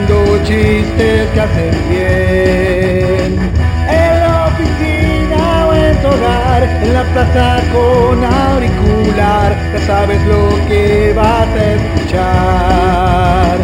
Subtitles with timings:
[0.00, 3.38] contando chistes que hacen bien.
[3.88, 10.48] En la oficina o en tu hogar, en la plaza con auricular, ya sabes lo
[10.68, 13.58] que vas a escuchar.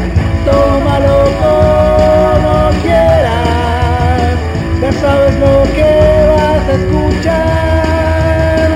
[0.45, 4.37] Tómalo como quieras,
[4.80, 5.91] ya sabes lo que
[6.37, 8.68] vas a escuchar.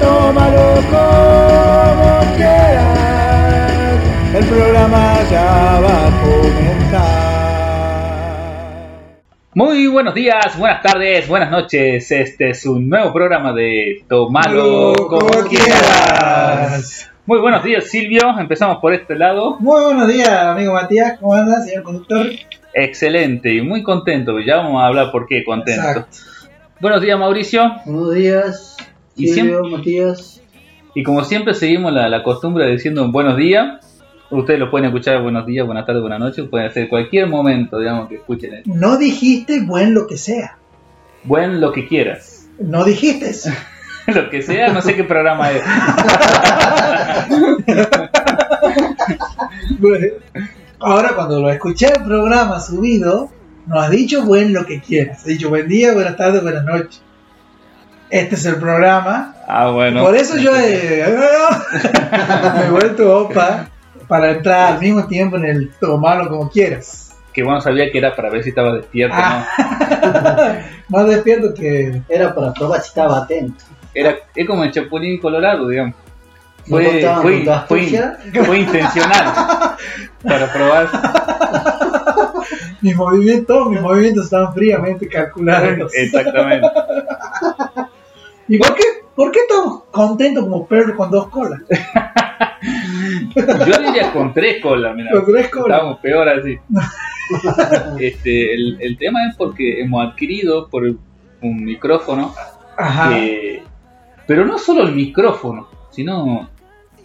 [0.00, 1.27] Tómalo como
[4.88, 7.28] programa ya va a comenzar.
[9.54, 12.10] Muy buenos días, buenas tardes, buenas noches.
[12.10, 17.10] Este es un nuevo programa de Tomalo como, quieras.
[17.26, 18.38] Muy buenos días, Silvio.
[18.38, 19.58] Empezamos por este lado.
[19.60, 21.18] Muy buenos días, amigo Matías.
[21.20, 22.26] ¿Cómo andas, señor conductor?
[22.72, 24.40] Excelente y muy contento.
[24.40, 25.82] Ya vamos a hablar por qué contento.
[25.82, 26.16] Exacto.
[26.80, 27.74] Buenos días, Mauricio.
[27.84, 28.76] Buenos días,
[29.16, 30.40] Y Silvio, Matías.
[30.94, 33.87] Y como siempre seguimos la, la costumbre de diciendo un buenos días.
[34.30, 36.46] Ustedes lo pueden escuchar buenos días, buenas tardes, buenas noches.
[36.50, 38.52] Pueden hacer cualquier momento, digamos, que escuchen.
[38.54, 38.70] esto.
[38.74, 40.58] No dijiste buen lo que sea.
[41.24, 42.46] Buen lo que quieras.
[42.58, 43.32] No dijiste.
[44.06, 45.62] lo que sea, no sé qué programa es.
[50.78, 53.30] Ahora cuando lo escuché el programa subido,
[53.66, 55.20] no has dicho buen lo que quieras.
[55.20, 57.00] Has dicho buen día, buenas tardes, buenas noches.
[58.10, 59.34] Este es el programa.
[59.46, 60.02] Ah, bueno.
[60.04, 61.02] Por eso yo he,
[62.58, 63.70] me he vuelto opa
[64.08, 67.04] para entrar al mismo tiempo en el tomarlo como quieras.
[67.32, 69.46] Que bueno, sabía que era para ver si estaba despierto, Ah.
[70.88, 70.88] ¿no?
[70.98, 73.62] Más despierto que Era para probar si estaba atento.
[73.94, 75.94] Era, es como el Chapulín Colorado, digamos.
[76.66, 76.76] ¿No
[77.66, 79.76] Fue, intencional
[80.22, 80.88] para probar.
[82.82, 85.92] mis movimientos, mis movimientos estaban fríamente calculados.
[85.94, 86.68] Exactamente.
[88.48, 88.82] ¿Y por qué,
[89.18, 91.60] por qué estamos contentos como perro con dos colas?
[93.34, 95.10] Yo diría con tres colas, mira.
[95.10, 95.66] Con tres colas.
[95.76, 96.56] Estábamos peor así.
[98.00, 100.84] Este, el, el tema es porque hemos adquirido por
[101.42, 102.32] un micrófono,
[102.78, 103.10] Ajá.
[103.10, 103.62] que-
[104.26, 106.48] pero no solo el micrófono, sino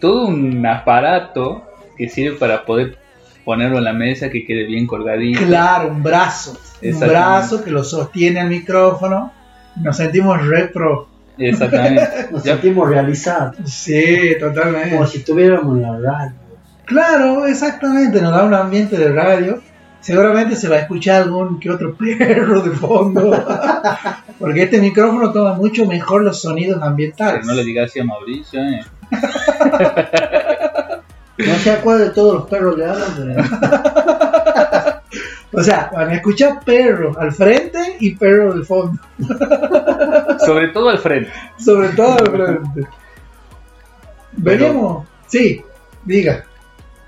[0.00, 1.64] todo un aparato
[1.98, 2.96] que sirve para poder
[3.44, 5.44] ponerlo en la mesa que quede bien colgadito.
[5.46, 6.56] Claro, un brazo.
[6.82, 9.30] Un brazo que lo sostiene el micrófono.
[9.76, 11.08] Nos sentimos re pro.
[11.38, 12.02] Exactamente.
[12.30, 13.56] Nos Ya- sentimos realizados.
[13.64, 14.90] Sí, totalmente.
[14.90, 16.32] Como si estuviéramos en la radio.
[16.84, 18.20] Claro, exactamente.
[18.20, 19.60] Nos da un ambiente de radio.
[20.00, 23.30] Seguramente se va a escuchar algún que otro perro de fondo.
[24.38, 27.40] Porque este micrófono toma mucho mejor los sonidos ambientales.
[27.40, 28.80] Pero no le digas así a Mauricio, eh.
[31.38, 33.42] No sé a cuál de todos los perros le hablan, pero
[35.56, 39.00] O sea, van a escuchar perro al frente y perro del fondo.
[40.44, 41.30] Sobre todo al frente.
[41.58, 42.88] Sobre todo al frente.
[44.32, 45.06] Veremos.
[45.26, 45.62] Sí,
[46.04, 46.44] diga.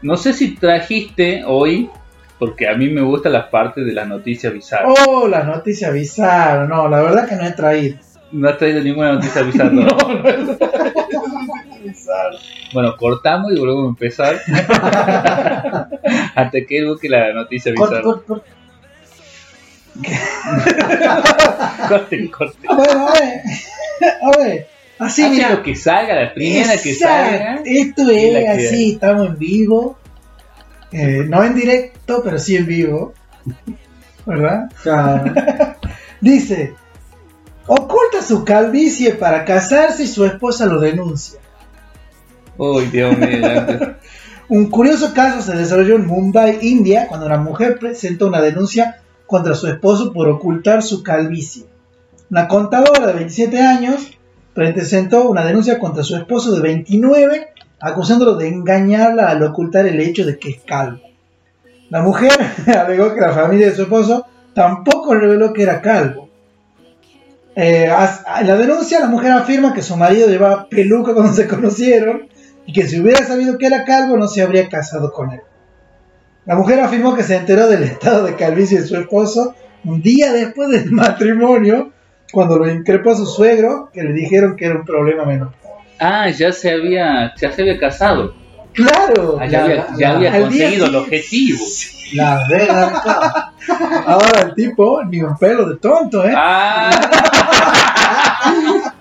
[0.03, 1.91] No sé si trajiste hoy,
[2.39, 4.95] porque a mí me gustan las partes de las noticias bizarras.
[5.09, 6.67] Oh, la noticia bizarra.
[6.67, 7.99] No, la verdad que no he traído.
[8.33, 9.71] No has traído ninguna noticia bizarra.
[9.73, 9.89] No, ¿no?
[9.89, 11.56] no
[12.73, 14.37] Bueno, cortamos y volvemos a empezar.
[16.35, 18.03] Hasta que él busque la noticia Cort, bizarra.
[18.05, 18.45] cort, cort.
[21.89, 22.59] Corte, corte.
[22.77, 23.41] Bueno, a ver.
[24.23, 24.67] A ver.
[24.99, 25.51] Así, Hace mira.
[25.51, 27.39] lo que salga, la primera que Exacto.
[27.39, 27.61] salga.
[27.65, 29.99] Esto es que- así, estamos en vivo.
[30.93, 33.13] Eh, no en directo, pero sí en vivo.
[34.25, 34.71] ¿Verdad?
[34.83, 35.35] Claro.
[36.21, 36.75] Dice,
[37.67, 41.39] oculta su calvicie para casarse y su esposa lo denuncia.
[44.49, 49.57] Un curioso caso se desarrolló en Mumbai, India, cuando una mujer presentó una denuncia contra
[49.57, 51.65] su esposo por ocultar su calvicie.
[52.31, 54.17] Una contadora de 27 años
[54.55, 57.49] presentó una denuncia contra su esposo de 29,
[57.81, 61.01] acusándolo de engañarla al ocultar el hecho de que es calvo.
[61.91, 62.33] La mujer
[62.67, 66.29] alegó que la familia de su esposo tampoco reveló que era calvo.
[67.57, 67.91] Eh,
[68.41, 72.29] en la denuncia, la mujer afirma que su marido llevaba peluca cuando se conocieron
[72.67, 75.41] y que si hubiera sabido que era calvo no se habría casado con él.
[76.45, 79.55] La mujer afirmó que se enteró del estado de calvicie de su esposo
[79.85, 81.93] un día después del matrimonio,
[82.33, 85.53] cuando lo increpó a su suegro, que le dijeron que era un problema menor.
[85.99, 88.35] Ah, ya se había, ya se había casado.
[88.73, 89.39] ¡Claro!
[89.41, 91.65] Ah, ya había, ya conseguido el objetivo.
[92.13, 93.53] La vega.
[94.07, 96.35] Ahora el tipo, ni un pelo de tonto, ¿eh?
[96.37, 96.91] Ah.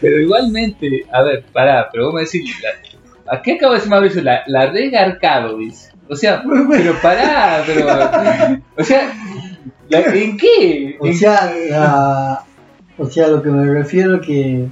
[0.00, 2.54] pero igualmente, a ver, pará, pero vos me decís,
[3.28, 4.22] ¿a qué acabo de decir Mauricio?
[4.22, 5.90] La, la regarcado, dice.
[6.08, 7.86] O sea, pero pará, pero.
[8.76, 9.12] O sea,
[9.88, 10.96] ¿la- ¿en qué?
[11.00, 12.44] O ¿En- sea, la-
[12.98, 14.66] o sea, lo que me refiero es que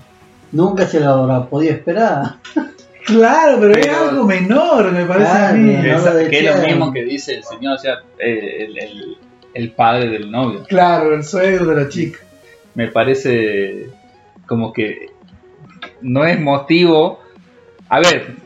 [0.52, 2.37] nunca se la habrá podido esperar.
[3.04, 5.72] Claro, pero, es algo menor, me parece a Claro, mí.
[5.75, 8.78] no Esa- lo que es lo mismo que dice el señor, o sea, eh, el,
[8.78, 9.16] el-
[9.54, 10.62] el padre del novio.
[10.69, 12.20] Claro, el suegro de la chica.
[12.76, 13.88] Me parece
[14.46, 15.08] como que
[16.00, 17.20] no es motivo.
[17.88, 18.37] A ver,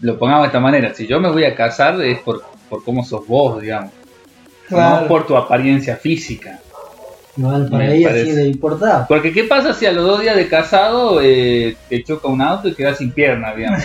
[0.00, 3.04] lo pongamos de esta manera: si yo me voy a casar es por, por cómo
[3.04, 3.92] sos vos, digamos,
[4.68, 5.02] Claro.
[5.02, 6.58] no por tu apariencia física.
[7.36, 8.30] No, para Me ella parece.
[8.30, 9.06] sí le importaba.
[9.06, 12.66] Porque, ¿qué pasa si a los dos días de casado eh, te choca un auto
[12.68, 13.82] y quedas sin pierna, digamos?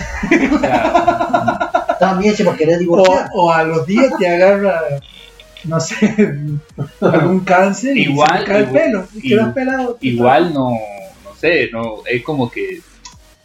[0.54, 3.28] O sea, También se va a querer O, divorciar.
[3.32, 4.80] o a los días te agarra,
[5.62, 6.34] no sé,
[7.00, 9.06] algún cáncer y Igual, se te cae el igual, pelo.
[9.14, 9.98] Y quedas pelado.
[10.00, 10.70] igual no,
[11.24, 12.80] no sé, no es como que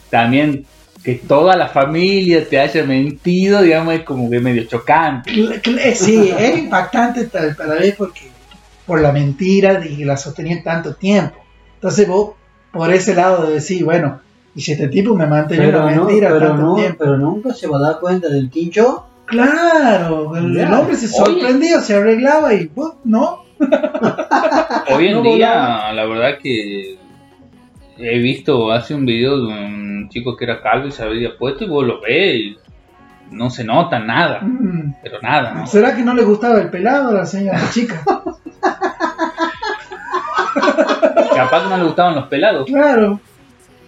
[0.09, 0.65] también
[1.03, 5.31] que toda la familia te haya mentido, digamos, es como que medio chocante.
[5.31, 8.21] Eh, Sí, era impactante tal- a la vez porque
[8.85, 11.37] por la mentira que la sostenía tanto tiempo.
[11.75, 12.31] Entonces vos,
[12.73, 14.19] por ese lado de decir, bueno,
[14.55, 16.97] y si este tipo me mantenía Pero, una no, mentira pero, tanto no, tiempo.
[16.99, 19.05] pero nunca se va a dar cuenta del quincho.
[19.25, 21.15] Claro, el, el hombre se Oye.
[21.15, 23.43] sorprendía, se arreglaba y vos, no.
[24.91, 25.93] Hoy en No día, volaba.
[25.93, 26.97] la verdad que
[27.99, 31.65] he visto hace un video de un chico que era calvo y se había puesto
[31.65, 32.57] y vos lo ves y
[33.31, 34.95] no se nota nada, Mm.
[35.03, 35.67] pero nada, ¿no?
[35.67, 38.01] ¿Será que no le gustaba el pelado a la señora chica?
[41.35, 42.65] Capaz que no le gustaban los pelados.
[42.67, 43.19] Claro.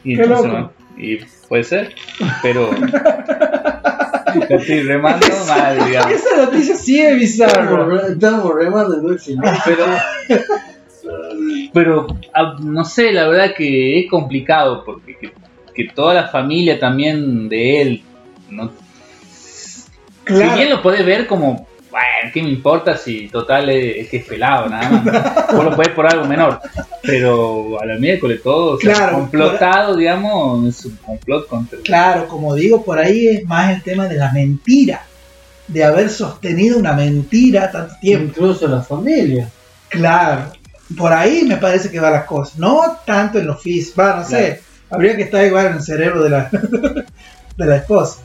[0.03, 0.57] Y Qué entonces, loco.
[0.59, 0.71] ¿no?
[0.97, 1.17] Y
[1.47, 1.93] puede ser,
[2.41, 2.69] pero
[4.49, 6.11] estoy remando mal, digamos.
[6.11, 8.07] Esa noticia sí es bizarra.
[8.07, 9.35] Estamos, remando dulce.
[9.35, 9.43] ¿no?
[9.65, 9.85] Pero,
[11.73, 15.33] pero ah, no sé, la verdad que es complicado porque que,
[15.73, 18.03] que toda la familia también de él,
[18.49, 18.71] no,
[20.23, 20.51] Claro.
[20.51, 24.17] si bien lo podés ver como, bueno, ¿qué me importa si total es, es que
[24.17, 25.53] es pelado nada más?
[25.53, 26.59] Vos lo podés por algo menor,
[27.01, 32.27] pero a la miércoles todo, o sea, Claro, complotado, digamos, es un complot contra Claro,
[32.27, 35.05] como digo, por ahí es más el tema de la mentira.
[35.67, 38.33] De haber sostenido una mentira tanto tiempo.
[38.35, 39.49] Incluso la familia.
[39.87, 40.51] Claro.
[40.97, 42.57] Por ahí me parece que va las cosas.
[42.57, 44.61] No tanto en los fis, va, no sé.
[44.89, 46.49] Habría que estar igual en el cerebro de la,
[47.57, 48.21] de la esposa.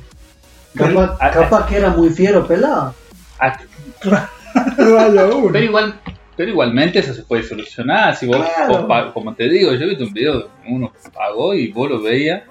[0.74, 2.94] Capaz, Ah, capaz que era muy fiero pelado.
[4.78, 5.48] Vaya uno.
[5.52, 6.00] Pero igual,
[6.36, 8.16] pero igualmente eso se puede solucionar.
[8.16, 8.78] Si vos, Claro.
[8.78, 11.70] vos pa- como te digo, yo he visto un video de uno que pagó y
[11.72, 12.42] vos lo veías.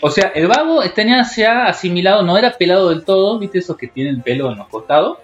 [0.00, 3.88] O sea, el vago tenía ya asimilado, no era pelado del todo, viste esos que
[3.88, 5.18] tienen pelo en los costados.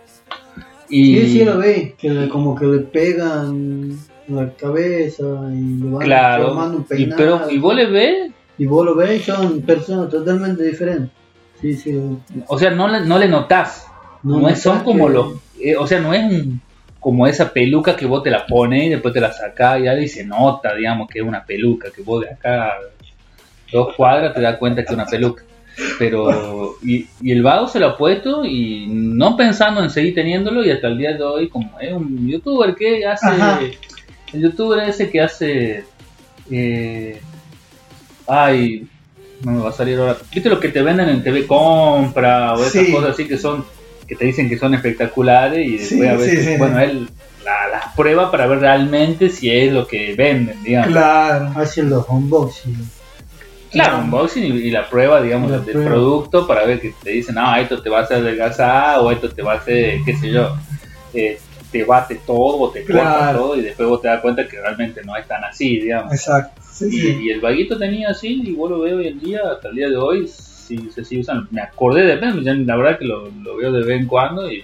[0.88, 1.94] Y Sí, sí, lo ve.
[1.96, 3.98] Que le- como que le pegan
[4.28, 5.22] la cabeza
[5.52, 7.16] y le van claro, formando un y, peinado.
[7.16, 11.10] pero y vos le ves, Y vos lo ves, son personas totalmente diferentes.
[11.60, 11.98] Sí, sí.
[12.46, 13.86] o sea, no le, no le notás.
[14.22, 16.60] No, es, son como que- los, eh, o sea, no es un-
[17.00, 20.08] como esa peluca que vos te la pones y después te la sacás y ahí
[20.08, 22.72] se nota, digamos, que es una peluca, que vos de acá
[23.70, 25.42] dos cuadras te das cuenta que es una peluca.
[25.98, 30.64] Pero, y, y el vago se lo ha puesto y no pensando en seguir teniéndolo
[30.64, 33.60] y hasta el día de hoy, como es un youtuber que hace, Ajá.
[34.34, 35.84] El youtuber ese que hace,
[36.50, 37.20] eh,
[38.26, 38.86] ay,
[39.42, 42.60] no me va a salir ahora, viste lo que te venden en TV Compra o
[42.64, 42.92] esas Sí.
[42.92, 43.64] cosas así que son,
[44.06, 46.56] que te dicen que son espectaculares y después Sí, a veces, sí, sí.
[46.58, 47.08] bueno, él
[47.44, 50.88] la- las prueba para ver realmente si es lo que venden, digamos.
[50.92, 51.52] Claro.
[51.56, 52.74] Hacen los unboxing.
[53.70, 55.90] Claro, unboxing y, y la prueba, digamos, La del prueba.
[55.90, 59.28] producto para ver que te dicen, ah, esto te va a hacer adelgazar o esto
[59.28, 60.56] te va a hacer, qué sé yo,
[61.12, 61.38] eh,
[61.74, 63.38] te bate todo o te corta Claro.
[63.40, 66.12] todo y después vos te das cuenta que realmente no es tan así, digamos.
[66.12, 66.62] Exacto.
[66.70, 67.18] Sí, Y, sí.
[67.22, 69.88] y el vaguito tenía así y vos lo veo hoy en día, hasta el día
[69.88, 71.48] de hoy, sí se sigue usando.
[71.50, 74.62] Me acordé de ya la verdad que lo, lo veo de vez en cuando y,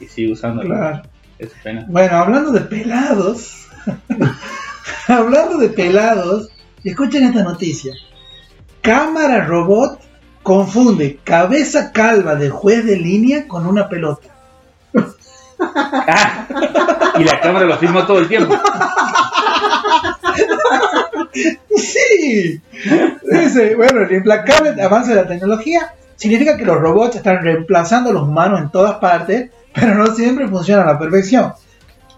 [0.00, 0.60] y sigue usando.
[0.62, 1.00] Claro.
[1.38, 1.86] Es pena.
[1.88, 3.66] Bueno, hablando de pelados.
[5.08, 6.50] hablando de pelados.
[6.84, 7.94] Escuchen esta noticia.
[8.82, 9.98] Cámara robot
[10.42, 14.28] confunde cabeza calva de juez de línea con una pelota.
[15.60, 16.46] Ah,
[17.18, 18.54] y la cámara lo filmó todo el tiempo.
[21.76, 22.60] Sí.
[23.30, 28.12] Dice, bueno, el implacable avance de la tecnología significa que los robots están reemplazando a
[28.12, 31.52] los humanos en todas partes, pero no siempre funcionan a la perfección.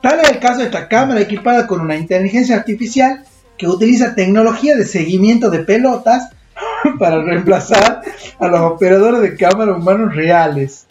[0.03, 3.25] Tal es el caso de esta cámara equipada con una inteligencia artificial
[3.59, 6.31] que utiliza tecnología de seguimiento de pelotas
[6.99, 8.01] para reemplazar
[8.39, 10.87] a los operadores de cámara humanos reales,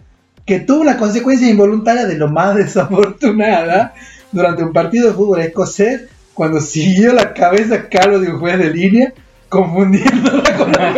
[0.50, 3.94] que tuvo una consecuencia involuntaria de lo más desafortunada
[4.32, 8.72] durante un partido de fútbol escocés cuando siguió la cabeza calva de un juez de
[8.72, 9.14] línea
[9.48, 10.96] confundiéndola con la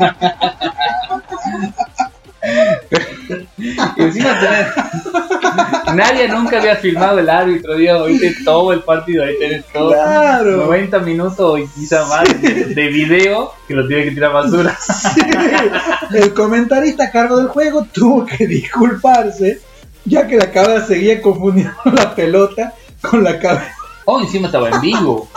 [3.98, 4.68] encima tenés,
[5.94, 9.90] nadie nunca había filmado el árbitro, digamos, viste todo el partido, ahí tenés todo.
[9.90, 10.56] Claro.
[10.66, 14.76] 90 minutos y quizá más de, de video que lo tiene que tirar a basura.
[14.80, 15.20] Sí.
[16.12, 19.60] El comentarista a cargo del juego tuvo que disculparse,
[20.04, 23.74] ya que la cabra seguía confundiendo la pelota con la cabeza.
[24.04, 25.28] Oh, encima estaba en vivo.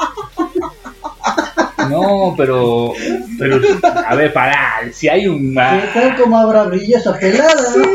[1.89, 2.93] No, pero,
[3.39, 3.61] pero,
[4.05, 5.53] a ver, pará, si hay un...
[5.53, 7.55] ¿Qué tal como habrá brilla esa pelada?
[7.77, 7.85] no?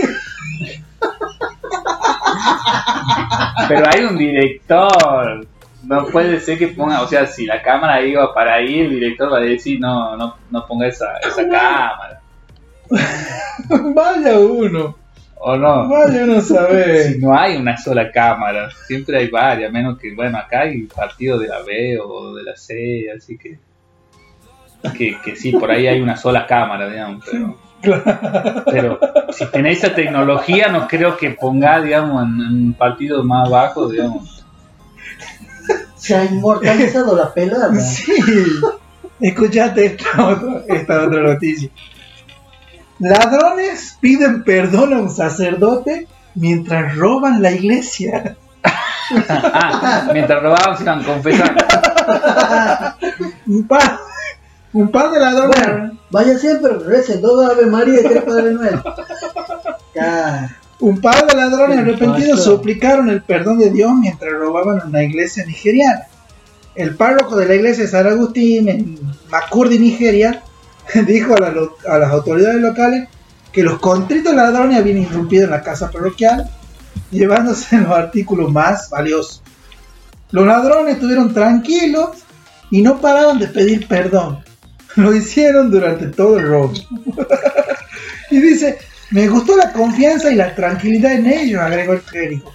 [3.68, 5.46] Pero hay un director.
[5.84, 9.32] No puede ser que ponga, o sea, si la cámara iba para ahí, el director
[9.32, 12.20] va a decir, no, no, no ponga esa, esa cámara.
[13.94, 14.96] Vaya uno,
[15.36, 15.88] O no.
[15.88, 16.40] vaya uno a
[17.02, 21.38] Si no hay una sola cámara, siempre hay varias, menos que, bueno, acá hay partido
[21.38, 23.58] de la B o de la C, así que.
[24.96, 27.56] Que, que sí, por ahí hay una sola cámara, digamos, pero.
[28.70, 28.98] Pero
[29.32, 34.44] si tenéis esa tecnología, no creo que ponga, digamos, en, un partido más bajo, digamos.
[35.96, 37.74] Se ha inmortalizado la pelada.
[37.80, 38.12] Sí.
[39.20, 41.70] Escuchate esta otra, esta otra noticia.
[42.98, 48.36] Ladrones piden perdón a un sacerdote mientras roban la iglesia.
[49.28, 51.62] Ah, mientras robaban se iban confesando.
[54.72, 55.66] Un par, de ladrones.
[55.66, 56.70] Bueno, vaya siempre,
[57.20, 58.80] dos Ave María y tres Padre Noel.
[59.94, 60.56] Ya.
[60.80, 65.44] Un par de ladrones ¿Qué arrepentidos suplicaron el perdón de Dios mientras robaban una iglesia
[65.44, 66.06] nigeriana.
[66.74, 68.98] El párroco de la iglesia de San Agustín en
[69.30, 70.42] Makurdi, Nigeria,
[71.06, 71.52] dijo a, la
[71.88, 73.08] a las autoridades locales
[73.52, 76.50] que los contritos ladrones habían irrumpido en la casa parroquial,
[77.10, 79.42] llevándose los artículos más valiosos.
[80.30, 82.10] Los ladrones estuvieron tranquilos
[82.70, 84.42] y no paraban de pedir perdón.
[84.96, 86.72] Lo hicieron durante todo el robo.
[88.30, 88.78] y dice,
[89.10, 92.52] me gustó la confianza y la tranquilidad en ellos, agregó el clérigo.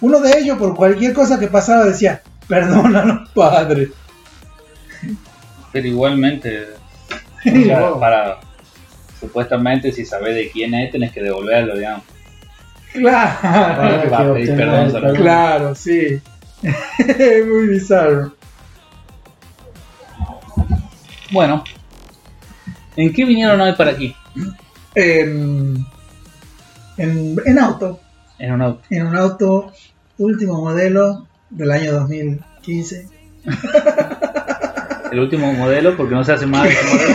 [0.00, 3.90] Uno de ellos, por cualquier cosa que pasaba, decía, perdónanos, padre.
[5.72, 6.66] Pero igualmente,
[7.44, 8.40] o sea, para
[9.20, 12.04] supuestamente si sabes de quién es, tenés que devolverlo, digamos.
[12.92, 16.20] Claro, Para pedir perdón claro, sí.
[16.62, 18.32] Muy bizarro.
[21.30, 21.62] Bueno,
[22.98, 24.14] ¿en qué vinieron hoy para aquí?
[24.94, 25.84] En,
[26.96, 28.00] en, en auto,
[28.38, 28.82] En un auto.
[28.90, 29.72] en un auto
[30.18, 33.08] último modelo del año 2015.
[35.12, 37.14] El último modelo, porque no se hace más de ese modelo.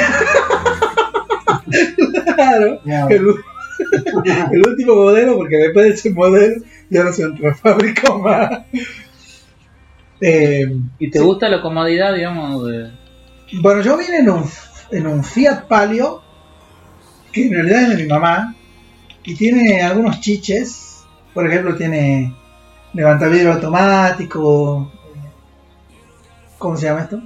[2.35, 3.05] Claro, Ya.
[3.07, 3.21] el,
[4.51, 7.29] el último modelo, porque después de ese modelo ya no se
[7.61, 8.49] fabricó más.
[10.21, 10.65] Eh,
[10.99, 12.65] ¿Y te gusta la comodidad, digamos?
[12.67, 12.89] De...
[13.61, 14.45] bueno, yo vine en un,
[14.93, 16.21] en un Fiat Palio,
[17.31, 18.55] que en realidad es de mi mamá,
[19.23, 21.03] y tiene algunos chiches.
[21.33, 22.33] Por ejemplo, tiene
[22.93, 24.91] levantavidrio automático.
[25.15, 25.29] eh,
[26.59, 27.21] ¿Cómo se llama esto?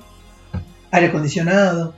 [0.92, 1.94] Aire acondicionado.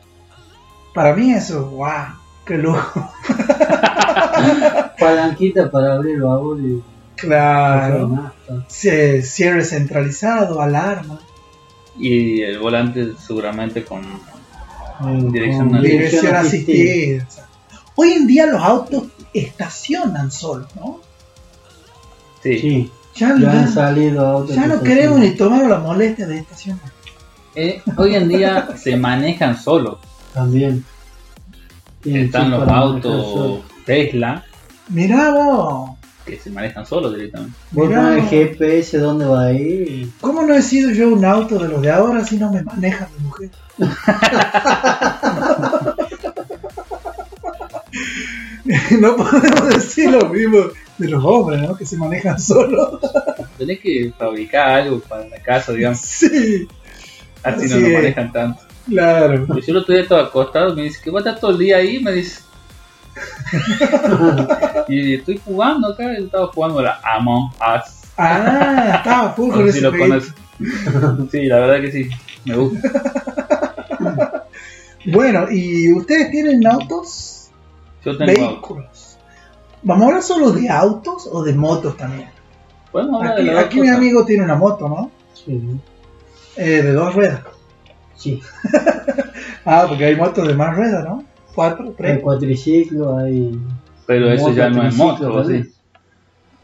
[0.96, 3.12] Para mí eso, wow, qué lujo.
[5.00, 6.84] Palanquita para abrir el baúl y
[7.16, 8.32] Claro.
[8.68, 11.20] Ce- Cierre centralizado, alarma,
[11.98, 14.02] Y el volante seguramente con...
[15.00, 15.82] Con Dirección asistida.
[15.82, 17.28] dirección asistida.
[17.96, 19.04] Hoy en día los autos
[19.34, 21.00] estacionan solos, ¿no?
[22.44, 22.60] Sí.
[22.60, 24.56] Sí, Ya, ya han salido autos.
[24.56, 26.92] ya no queremos ni tomar la molestia de estacionar.
[27.56, 29.98] Eh, hoy en día se manejan solos.
[30.34, 30.86] También.
[32.02, 33.62] Tienen Están los autos.
[33.86, 34.44] Tesla
[34.90, 35.92] Mirá vos,
[36.30, 37.56] que se manejan solos directamente.
[37.72, 40.10] Vos pones GPS dónde va a ir.
[40.22, 43.08] ¿cómo no he sido yo un auto de los de ahora si no me maneja
[43.18, 43.50] mi mujer?
[49.00, 50.60] no podemos decir lo mismo
[50.98, 51.76] de los hombres, ¿no?
[51.76, 53.00] Que se manejan solos.
[53.58, 56.00] Tenés que fabricar algo para la casa, digamos.
[56.00, 56.68] sí,
[57.44, 57.94] Así no Así es.
[57.94, 58.62] manejan tanto.
[58.88, 59.48] claro.
[59.66, 62.00] Yo lo estoy todo acostado, me dice que va a estar todo el día ahí,
[62.00, 62.42] me dice.
[64.88, 68.02] y estoy jugando acá, yo estaba jugando la Among Us.
[68.18, 70.10] Ah, estaba full con ese lo jueguito.
[70.10, 71.32] conoces.
[71.32, 72.10] Sí, la verdad que sí,
[72.46, 72.90] me gusta.
[75.06, 77.50] Bueno, ¿y ustedes tienen autos?
[78.04, 78.50] Yo tengo auto.
[78.50, 79.18] Vehículos.
[79.82, 82.30] ¿Vamos a hablar solo de autos o de motos también?
[82.94, 85.12] De Aquí, aquí mi amigo tiene una moto, ¿no?
[85.34, 85.62] Sí.
[86.58, 87.42] Eh, de dos ruedas.
[88.16, 88.42] Sí.
[89.66, 91.24] Ah, porque hay motos de más ruedas, ¿no?
[91.60, 92.20] Cuatro, Hay tres.
[92.22, 93.60] cuatriciclo, hay.
[94.06, 95.44] Pero eso ya no es moto.
[95.46, 95.66] ¿sí?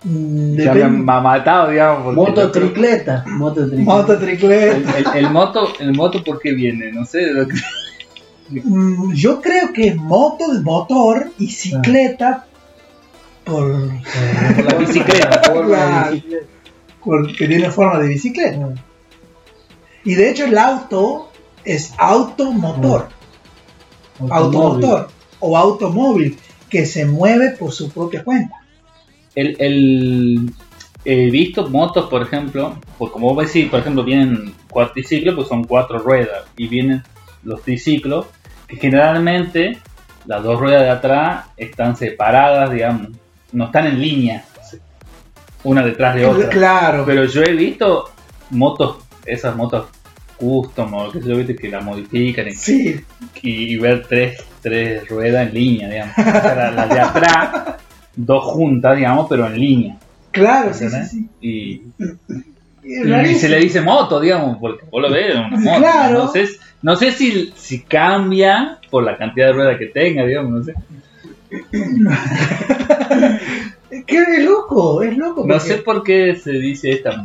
[0.05, 2.15] Mm, Ya me depende- ha matado, digamos.
[2.15, 3.25] Mototricleta.
[3.27, 3.83] Mototricleta.
[3.91, 4.97] Moto El, tricleta.
[4.97, 6.93] el- el moto, el moto, ¿por qué viene?
[6.93, 7.33] No sé.
[7.33, 7.55] lo que-
[8.63, 12.45] Mm, Yo creo que es moto de motor y cicleta
[13.43, 15.51] Por, Por la bicicleta.
[17.03, 18.69] porque tiene forma de bicicleta.
[20.05, 21.31] Y de hecho el auto
[21.65, 23.09] es automotor,
[24.19, 26.37] automotor o automóvil
[26.69, 28.55] que se mueve por su propia cuenta.
[29.35, 30.51] El, el-
[31.03, 35.63] he visto motos, por ejemplo, pues como vos decís, por ejemplo, vienen cuatriciclos, pues son
[35.65, 37.03] cuatro ruedas, y vienen
[37.43, 38.25] los triciclos,
[38.67, 39.77] que generalmente
[40.25, 43.09] las dos ruedas de atrás están separadas, digamos,
[43.51, 44.43] no están en línea,
[45.63, 46.49] una detrás de otra.
[46.49, 48.09] Claro, Pero yo he visto
[48.49, 49.85] motos, esas motos
[50.37, 52.95] custom o qué sé yo, viste, que la modifican y, sí,
[53.41, 56.17] y- y ver tres, tres ruedas en línea, digamos.
[56.17, 57.75] O sea, la- de atrás,
[58.15, 59.97] dos juntas, digamos, pero en línea.
[60.31, 61.29] claro, sí, sí.
[61.41, 61.81] Y,
[63.35, 65.77] se le dice moto, digamos, porque vos lo ves, es una moto.
[65.79, 66.19] Claro.
[66.25, 66.47] No sé,
[66.81, 70.73] no sé si, si cambia por la cantidad de ruedas que tenga, digamos, no sé.
[74.07, 75.45] Es loco, es loco.
[75.47, 77.15] No sé por qué se dice esta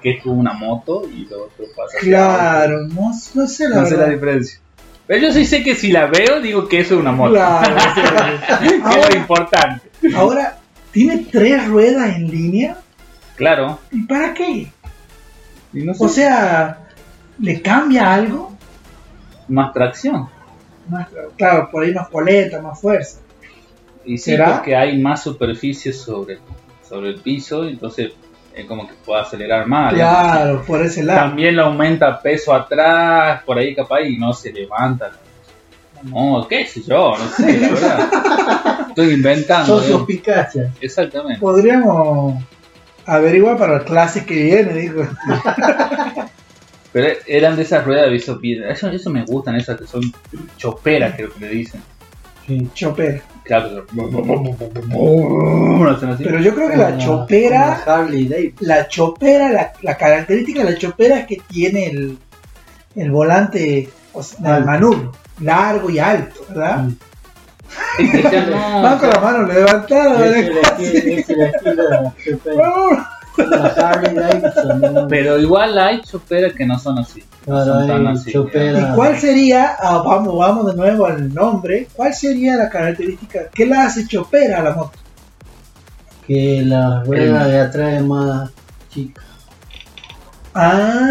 [0.00, 1.98] que es como una moto y lo otro pasa.
[1.98, 4.12] hacia Claro, no, no sé la No sé la verdad.
[4.14, 4.58] diferencia.
[5.06, 7.32] Pero yo sí sé que si la veo, digo que eso es una moto.
[7.34, 7.74] Claro,
[8.60, 9.90] que es lo Ahora- importante.
[10.14, 10.58] Ahora,
[10.92, 12.76] ¿tiene tres ruedas en línea?
[13.36, 13.78] Claro.
[13.90, 14.70] ¿Y para qué?
[15.72, 16.78] Y no sé, O sea,
[17.38, 18.52] ¿le cambia algo?
[19.48, 20.28] más tracción.
[20.88, 23.18] Más, claro, por ahí más polenta, más fuerza.
[24.04, 24.54] Y sí, ¿Será?
[24.56, 26.38] porque hay más superficie sobre,
[26.88, 28.12] sobre el piso, entonces
[28.54, 29.94] es como que puede acelerar más.
[29.94, 31.20] Claro, por ese lado.
[31.20, 35.12] También le aumenta peso atrás, por ahí capaz, y no se levanta.
[36.02, 38.86] No, qué sé yo, no sé, la verdad.
[38.88, 39.66] Estoy inventando.
[39.66, 40.00] Son digamos.
[40.00, 40.72] suspicacias.
[40.80, 41.40] Exactamente.
[41.40, 42.42] Podríamos
[43.06, 45.06] averiguar para la clase que viene, digo.
[46.92, 50.02] Pero eran de esas ruedas de viso Eso, eso me gustan, esas que son
[50.56, 51.82] choperas, creo que le dicen.
[52.46, 52.68] Sí.
[52.74, 53.22] Chopera.
[53.44, 53.86] Claro.
[56.18, 57.82] Pero yo creo que la chopera,
[58.60, 62.18] la chopera, la, la característica de la chopera es que tiene el,
[62.94, 66.84] el volante, o sea, manubrio, largo y alto, ¿verdad?
[66.84, 66.96] Mm.
[68.82, 70.26] Van con la mano levantada.
[70.26, 73.21] Es el estilo, es el estilo de la chopera.
[73.38, 74.80] La Harley Davidson.
[74.94, 75.08] ¿no?
[75.08, 77.20] Pero igual hay choperas que no son así.
[77.46, 78.32] No Claro, son tan hay así.
[78.32, 78.78] chopera.
[78.80, 83.66] ¿Y cuál sería, ah, vamos, vamos de nuevo al nombre, cuál sería la característica, qué
[83.66, 84.92] la hace chopera a la moto?
[86.26, 88.50] Que la rueda de atrás es más
[88.90, 89.22] chica.
[90.54, 91.08] Ah,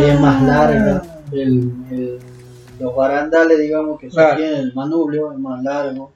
[0.00, 1.02] es más larga.
[1.32, 2.18] El, el-
[2.80, 4.30] los barandales, digamos, que Claro.
[4.30, 6.12] sostienen el manubrio, es más largo.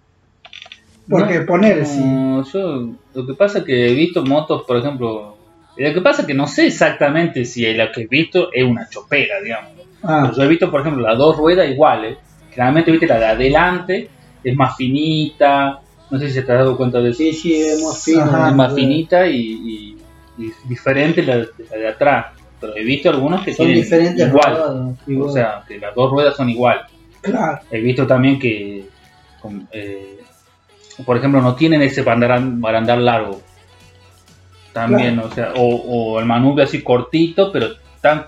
[1.11, 2.01] Porque No, poner, sí.
[2.01, 5.32] no, yo lo que pasa es que he visto motos, por ejemplo.
[5.76, 8.88] Lo que pasa es que no sé exactamente si la que he visto es una
[8.88, 9.72] chopera, digamos.
[10.02, 12.18] Ah, Pero yo he visto, por ejemplo, las dos ruedas iguales.
[12.50, 14.11] Generalmente, viste, la de adelante
[14.44, 15.78] es más finita.
[16.11, 17.18] No sé si te has dado cuenta de eso.
[17.18, 18.22] Sí, sí, es más fino.
[18.22, 19.96] Ajá, es más finita y, y-
[20.38, 22.26] y diferente la, de la de atrás.
[22.61, 24.96] Pero he visto algunos que Son tienen diferentes igual.
[25.20, 26.80] O sea, que las dos ruedas son igual.
[27.22, 27.61] claro.
[27.70, 28.85] He visto también que,
[29.40, 30.18] con- eh,
[31.06, 33.40] por ejemplo, no tienen ese barandal, barandal largo.
[34.72, 35.66] También, o sea, o,
[36.14, 37.68] o el manubrio así cortito, pero
[38.00, 38.26] tan.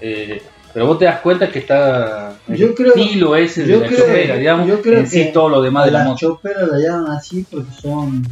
[0.00, 0.42] eh,
[0.72, 3.86] pero vos te das cuenta que está el Yo creo- estilo ese yo de la
[3.88, 6.18] creo- chopera, digamos, yo creo en sí que todo lo demás de la las moto.
[6.18, 8.26] choperas la llaman así porque son.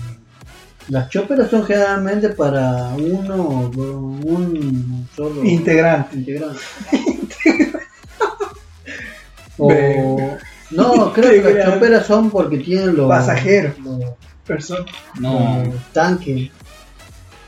[0.88, 6.16] Las choperas son generalmente para uno, un solo Integrante.
[6.16, 6.58] integrante.
[9.58, 10.36] o,
[10.72, 13.78] no, creo que las choperas son porque tienen los Pasajeros.
[13.78, 14.00] los,
[14.46, 14.84] Persona.
[15.20, 16.50] No, los tanques.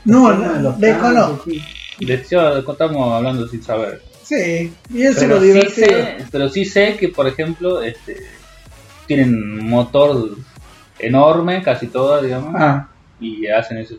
[0.05, 1.43] No, no, desconozco.
[1.49, 1.61] sí.
[2.05, 4.01] de hecho, estamos hablando sin saber.
[4.23, 5.87] Sí, y eso es Pero lo sí, divertido.
[5.87, 8.17] sé, pero sí sé que, por ejemplo, este,
[9.07, 10.35] tienen un motor
[10.99, 12.89] enorme, casi todas, digamos, Ah,
[13.19, 13.95] y hacen eso.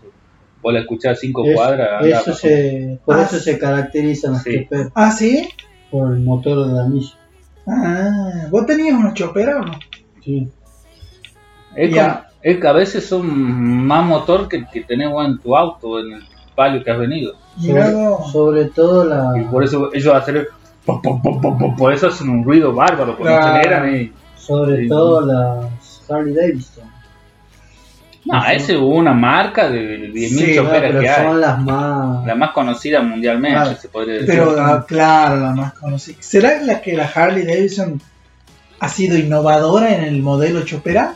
[0.63, 2.05] Vos la escuchás cinco Es- cuadras.
[2.05, 4.63] eso se, por Ah, eso se caracterizan las Sí.
[4.65, 5.49] choperas, ah, sí.
[5.91, 7.19] por el motor de la misma.
[7.69, 9.79] Ah, ¿vos tenías una chopera o no?
[10.25, 10.49] Sí.
[11.77, 12.26] Es, Ya.
[12.49, 13.27] Es que a veces son
[13.87, 16.23] más motor que el que tenés vos en tu auto, en el
[16.55, 17.35] palio que has venido.
[17.61, 17.93] Sobre,
[18.33, 20.47] sobre todo la, Y por eso ellos hacen.
[20.85, 23.55] Por eso hacen un ruido bárbaro cuando Claro.
[23.57, 23.95] aceleran.
[23.97, 24.13] Y...
[24.37, 24.89] sobre Sí.
[24.89, 26.85] todo las Harley Davidson.
[28.27, 31.25] No, esa es una marca de 10.000 Sí, No, pero que hay.
[31.27, 33.77] son las más La más conocida mundialmente, Claro.
[33.77, 34.29] se podría decir.
[34.29, 36.17] Pero, ah, claro, la más conocida.
[36.21, 38.01] ¿Será la que la Harley Davidson
[38.79, 41.15] ha sido innovadora en el modelo chopera?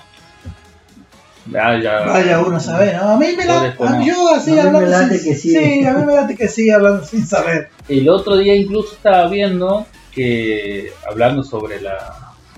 [1.50, 2.00] Ya, ya.
[2.07, 3.11] Vaya uno a saber, ¿no?
[3.12, 3.62] A mí me la...
[3.79, 5.85] a- Yo así A mí me hablando late sin- que sí.
[5.87, 7.70] a mí me late que sí, hablando sin saber.
[7.88, 11.96] El otro día incluso estaba viendo que, hablando sobre la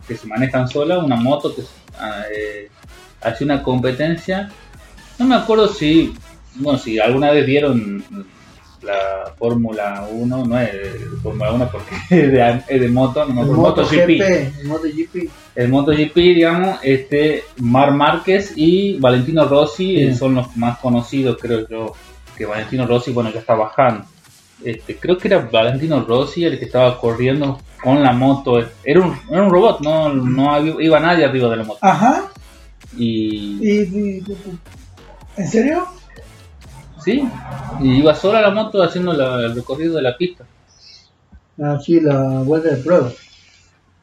[0.08, 1.62] que se manejan sola, una moto que
[1.98, 2.68] ah, eh,
[3.20, 4.50] hace una competencia,
[5.18, 6.12] No me acuerdo si,
[6.56, 8.04] no, si alguna vez vieron
[8.82, 13.42] la Fórmula 1, no es de Fórmula 1 porque es de, es de moto, no
[13.42, 14.64] El MotoGP.
[14.64, 16.14] MotoGP, el MotoGP.
[16.16, 20.18] Digamos, este, Mar Márquez y Valentino Rossi eh, Sí.
[20.18, 21.92] son los más conocidos, creo yo,
[22.36, 24.04] que Valentino Rossi, bueno, ya está bajando.
[24.64, 28.58] Este, creo que era Valentino Rossi el que estaba corriendo con la moto.
[28.84, 31.78] Era un, era un robot, no, no había- iba nadie arriba de la moto.
[31.82, 32.24] Ajá.
[32.96, 34.22] Y Y, y-
[35.36, 35.86] ¿En serio?
[37.02, 37.26] sí,
[37.80, 40.44] y iba sola la moto haciendo la- el recorrido de la pista.
[41.62, 43.10] Así la vuelta de prueba.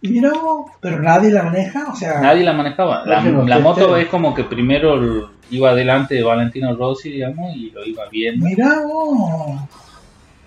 [0.02, 0.32] Mira,
[0.80, 3.04] pero nadie la maneja, o sea, Nadie la manejaba.
[3.06, 8.08] La, moto es como que primero iba delante de Valentino Rossi, digamos, y lo iba
[8.10, 8.46] viendo.
[8.46, 9.60] mira, vos.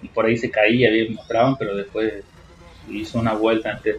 [0.01, 2.25] y por ahí se caía, bien mostraban, pero después
[2.89, 3.99] hizo una vuelta entera.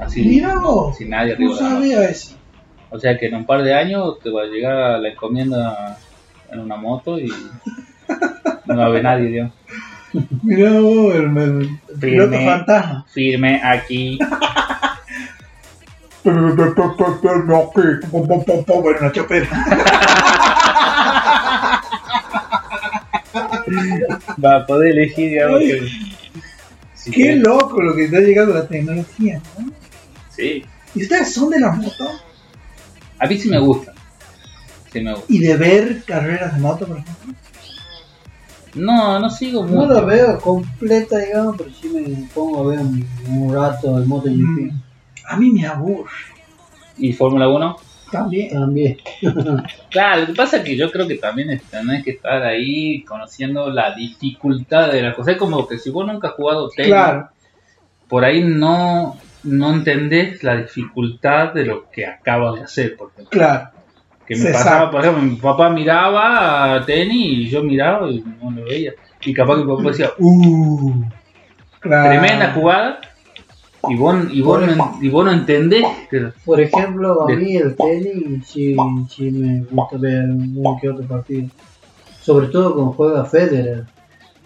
[0.00, 0.96] Así, Mira vos.
[0.96, 1.54] sin nadie arriba.
[1.56, 2.36] sabía eso.
[2.90, 5.98] O sea que en un par de años te va a llegar la encomienda
[6.50, 7.26] en una moto y
[8.66, 9.52] no va a haber nadie, digamos.
[10.42, 13.06] Mira, el, el- piloto fantasma.
[13.12, 14.18] firme aquí.
[18.82, 19.48] Bueno, chopera.
[24.44, 25.88] Va a poder elegir, digamos, que...
[26.94, 29.72] si Qué loco lo que está llegando la tecnología, ¿no?
[30.30, 32.04] Sí, ¿Y ustedes son de la moto?
[33.18, 33.92] a mí sí me gusta.
[34.92, 35.26] Sí me gusta.
[35.32, 37.34] ¿Y de ver carreras de moto, por ejemplo?
[38.74, 39.92] No, no sigo No mucho.
[39.94, 44.72] la veo completa, digamos, pero sí me pongo a ver un, un rato el MotoGP.
[45.28, 46.10] A mí me aburre.
[46.98, 47.76] ¿Y Fórmula 1?
[48.10, 48.50] También.
[48.50, 48.96] También.
[49.90, 53.02] Claro, lo que pasa es que yo creo que también es- tenés que estar ahí
[53.04, 55.32] conociendo la dificultad de la cosa.
[55.32, 57.28] Es como que si vos nunca has jugado tenis, Claro.
[58.08, 62.96] por ahí no, no entendés la dificultad de lo que acabas de hacer.
[62.96, 63.30] Por ejemplo.
[63.30, 63.68] Claro.
[64.26, 68.64] Que me pasaba, por ejemplo, mi papá miraba tenis y yo miraba y no lo
[68.64, 68.92] veía.
[69.24, 71.02] Y capaz que mi papá decía, Uh.
[71.80, 72.08] Claro.
[72.20, 73.00] tremenda jugada.
[73.88, 75.84] Y vos, y, vos no, y vos no entendés.
[76.08, 78.76] que- Por ejemplo, a mí el tenis sí,
[79.10, 81.48] sí me gusta ver uno que otro partido.
[82.20, 83.84] Sobre todo cuando juega Federer.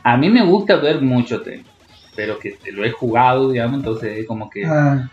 [0.03, 1.67] A mí me gusta ver mucho tenis,
[2.15, 4.65] pero que lo he jugado, digamos, entonces es como que...
[4.65, 5.11] Ah,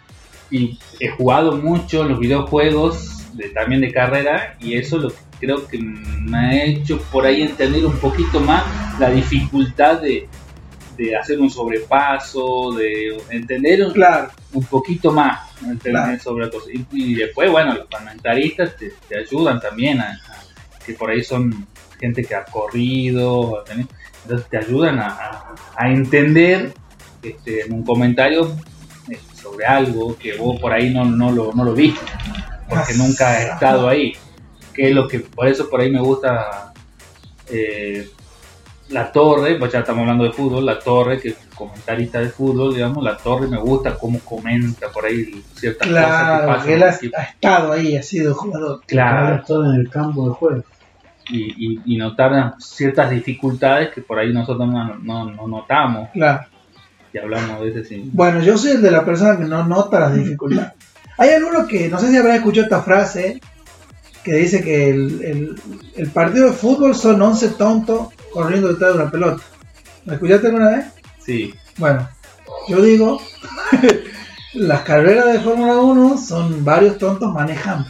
[0.50, 5.68] y he jugado mucho los videojuegos de, también de carrera y eso lo que creo
[5.68, 8.64] que me ha hecho por ahí entender un poquito más
[9.00, 10.28] la dificultad de,
[10.98, 14.30] de hacer un sobrepaso, de entender un, claro.
[14.54, 16.20] un poquito más entender Claro.
[16.20, 16.68] sobre la cosa.
[16.72, 21.24] Y, y después, bueno, los comentaristas te, te ayudan también a, a- que por ahí
[21.24, 21.66] son
[22.00, 23.64] gente que ha corrido,
[24.24, 26.74] entonces te ayudan a, a- a entender
[27.22, 28.56] este, en un comentario
[29.10, 32.00] eh, sobre algo que vos por ahí no, no, lo, no lo viste,
[32.70, 34.14] porque nunca has estado ahí.
[34.74, 36.74] Que es lo que, por eso por ahí me gusta
[37.50, 38.10] eh,
[38.90, 42.74] la torre, pues ya estamos hablando de fútbol, la torre, que es comentarista de fútbol,
[42.74, 46.70] digamos, la torre me gusta cómo comenta por ahí ciertas cosas que pasan.
[46.72, 48.82] él ha, y- ha estado ahí, ha sido jugador.
[48.88, 50.64] Claro, estoy en el campo de juego.
[51.30, 56.46] y, y, y notar ciertas dificultades que por ahí nosotros no, no, no notamos Claro.
[57.14, 58.10] y hablamos a veces sin...
[58.14, 60.74] Bueno, yo soy el de la persona que no nota las dificultades.
[61.18, 63.40] Hay alguno que, no sé si habrán escuchado esta frase,
[64.24, 65.56] que dice que el, el-
[65.96, 69.44] el partido de fútbol son 11 tontos corriendo detrás de una pelota.
[70.06, 70.86] ¿La escuchaste alguna vez?
[71.24, 72.08] Sí, Bueno,
[72.68, 73.22] yo digo,
[74.54, 77.90] las carreras de Fórmula 1 son varios tontos manejando.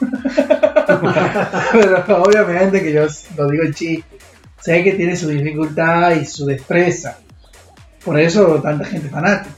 [1.72, 4.18] Pero obviamente que yo lo digo en chiste.
[4.60, 7.18] Sé que tiene su dificultad y su destreza.
[8.04, 9.54] Por eso tanta gente fanática.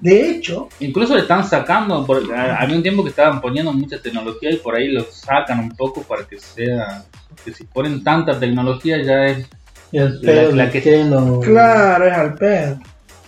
[0.00, 2.06] De hecho, incluso le están sacando,
[2.36, 6.02] había un tiempo que estaban poniendo mucha tecnología y por ahí lo sacan un poco
[6.02, 7.04] para que sea,
[7.44, 9.46] que si ponen tanta tecnología ya es,
[9.92, 12.78] el La- pedo la le que- quieren los- claro, es al pedo.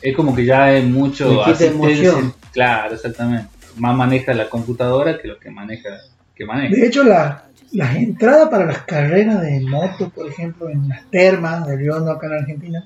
[0.03, 2.35] es como que ya es mucho emoción.
[2.53, 3.49] Claro, exactamente.
[3.77, 5.89] Más maneja la computadora que lo que maneja,
[6.35, 6.75] que maneja.
[6.75, 11.67] De hecho, la- las entradas para las carreras de moto, por ejemplo, en las termas
[11.67, 12.85] de Riondo acá en Argentina,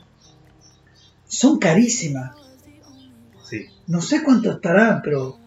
[1.27, 2.33] son carísimas.
[3.87, 5.39] No sé cuánto estarán, pero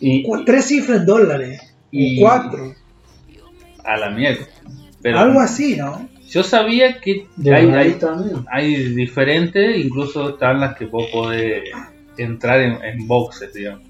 [0.00, 1.60] Y, tres cifras en dólares.
[1.90, 2.74] Y- cuatro.
[3.84, 4.46] a la mierda.
[5.02, 6.08] Pero Algo así, ¿no?
[6.28, 8.44] yo sabía que hay, hay, también.
[8.50, 11.64] hay diferentes, incluso están las que vos podés
[12.16, 13.82] entrar en, en boxes, digamos.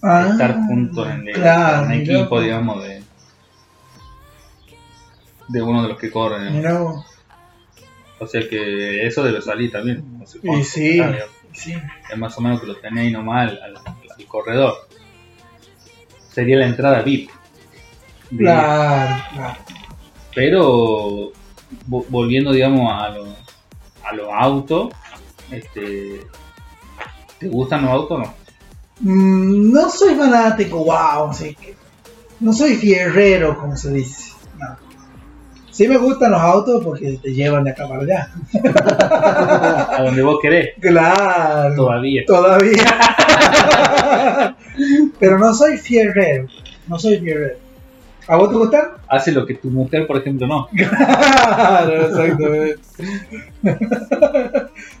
[0.00, 3.02] Ah, estar juntos en, el- claro, en mirá equipo, digamos, de,
[5.48, 6.62] de uno de los que corren.
[6.62, 7.04] vos.
[8.18, 10.18] O sea que eso debe salir también.
[10.18, 11.26] No sé Y sí, está.
[11.52, 11.74] Sí.
[12.10, 14.74] es más o menos que lo tenéis nomás al, al- al corredor.
[16.32, 17.30] Sería la entrada VIP.
[18.30, 19.58] De- Claro, claro.
[20.34, 21.32] Pero
[21.88, 23.28] vo- volviendo, digamos, a los
[24.04, 24.92] a los autos,
[25.50, 26.26] este,
[27.38, 28.34] ¿te gustan los autos o no?
[29.00, 31.76] Mm, no soy fanático, wow, así que
[32.40, 34.32] no soy fierrero, como se dice.
[34.58, 34.76] No.
[35.72, 38.28] Sí me gustan los autos porque te llevan de acá para allá.
[39.98, 41.74] A donde vos querés, Claro.
[41.74, 42.22] todavía.
[42.26, 42.84] Todavía.
[45.18, 46.46] Pero no soy fierrero.
[46.88, 47.56] No soy fierrero.
[48.28, 48.82] ¿A vos te gustan?
[49.08, 50.68] Hace lo que tu mujer, por ejemplo, no.
[50.76, 52.78] Claro, exactamente.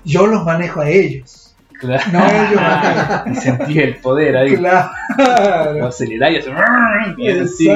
[0.04, 1.41] Yo los manejo a ellos.
[1.82, 2.02] Claro.
[2.12, 4.56] No a Y sentí el poder ahí.
[4.56, 4.90] Claro.
[5.74, 6.50] Lo acelerás y hace...
[7.18, 7.68] y así.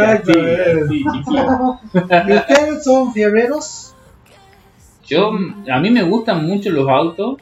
[0.92, 3.94] ¿Y ustedes son fierreros?
[5.06, 5.30] Yo,
[5.70, 7.36] a mí me gustan mucho los autos.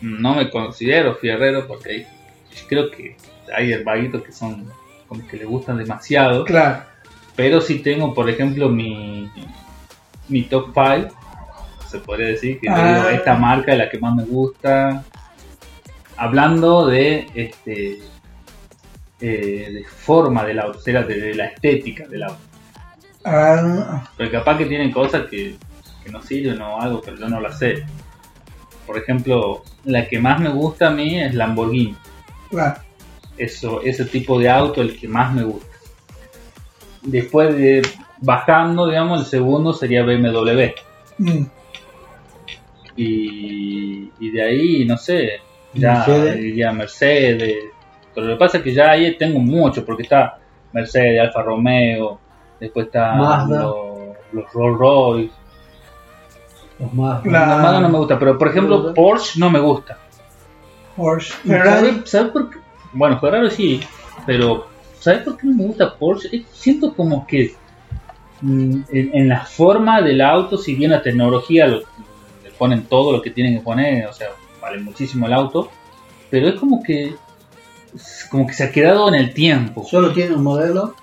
[0.00, 2.06] No me considero fierrero porque hay-
[2.68, 3.16] creo que
[3.54, 4.66] hay vaguitos que son
[5.08, 6.44] como que le gustan demasiado.
[6.44, 6.82] Claro.
[7.36, 9.30] Pero sí tengo, por ejemplo, mi,
[10.28, 11.08] mi top 5.
[11.88, 12.96] Se podría decir que yo Ah.
[12.96, 15.02] digo, esta marca es la que más me gusta.
[16.20, 17.98] Hablando de este
[19.22, 22.38] eh, de forma del auto, o sea, de, de la estética del auto.
[23.24, 25.56] Ah, Pero capaz que tienen cosas que,
[26.04, 27.84] que no sirven o algo, pero yo no las sé.
[28.86, 31.96] Por ejemplo, la que más me gusta a mí es Lamborghini.
[32.50, 32.80] claro.
[33.38, 35.66] Eso, ese tipo de auto el que más me gusta.
[37.00, 37.80] Después de
[38.18, 40.72] bajando, digamos, el segundo sería BMW.
[41.16, 41.44] Mm.
[42.96, 45.40] Y, y de ahí, no sé,
[45.74, 46.36] ya Mercedes.
[46.36, 47.56] diría Mercedes.
[48.14, 50.38] Pero lo que pasa es que ya ahí tengo mucho, porque está
[50.72, 52.18] Mercedes, Alfa Romeo,
[52.58, 53.62] después está Mazda.
[53.62, 53.76] los,
[54.32, 55.34] los Rolls Royce.
[56.78, 57.22] Los más.
[57.22, 57.50] Claro.
[57.50, 59.98] La Mazda no me gusta, pero por ejemplo Porsche no me gusta.
[60.96, 61.34] Porsche.
[61.46, 61.88] Ferrari.
[61.88, 62.58] ¿Sabes sabe por qué?
[62.92, 63.80] Bueno, Ferrari sí,
[64.26, 64.66] pero
[64.98, 66.44] ¿sabes por qué no me gusta Porsche?
[66.52, 67.54] Siento como que
[68.40, 71.82] mm, en, en la forma del auto, si bien la tecnología lo-
[72.42, 74.28] le ponen todo lo que tienen que poner, o sea,
[74.60, 75.70] vale muchísimo el auto,
[76.30, 77.14] pero es como que
[78.30, 79.84] como que se ha quedado en el tiempo.
[79.84, 80.94] Solo tiene un modelo.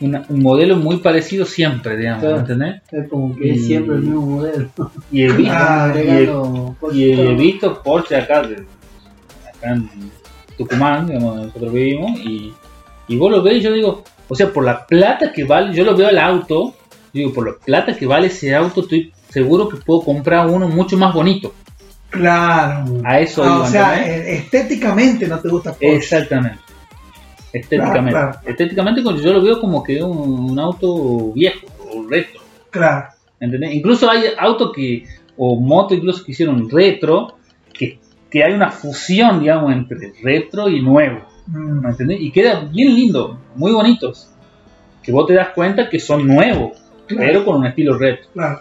[0.00, 2.40] Una- un modelo muy parecido siempre, digamos, Claro.
[2.40, 2.82] ¿entendés?
[2.92, 4.68] Es como que es siempre el mismo modelo.
[5.10, 8.66] Y he visto, Ah, y agregando Y visto Porsche acá, de-
[9.56, 9.88] acá en
[10.58, 12.52] Tucumán, digamos, donde nosotros vivimos, y,
[13.08, 15.84] y vos lo ves y yo digo, o sea, por la plata que vale, yo
[15.84, 16.74] lo veo al auto,
[17.12, 20.98] digo, por la plata que vale ese auto, estoy seguro que puedo comprar uno mucho
[20.98, 21.54] más bonito.
[22.14, 22.84] Claro.
[23.04, 25.96] A eso Ah, o sea, eh, estéticamente no te gusta Porsche.
[25.96, 26.58] Exactamente.
[27.52, 28.10] Estéticamente.
[28.10, 28.48] Claro, claro.
[28.50, 32.40] Estéticamente yo lo veo como que un, un auto viejo o retro.
[32.70, 33.08] Claro.
[33.40, 33.74] ¿entendés?
[33.74, 35.04] Incluso hay autos que,
[35.36, 37.36] o motos incluso que hicieron retro,
[37.72, 37.98] que,
[38.30, 41.80] que hay una fusión, digamos, entre retro y nuevo, Mm.
[41.82, 42.22] ¿me entendés?
[42.22, 44.30] Y queda bien lindo, muy bonitos,
[45.02, 47.26] que vos te das cuenta que son nuevos, Claro.
[47.26, 48.28] pero con un estilo retro.
[48.32, 48.60] Claro.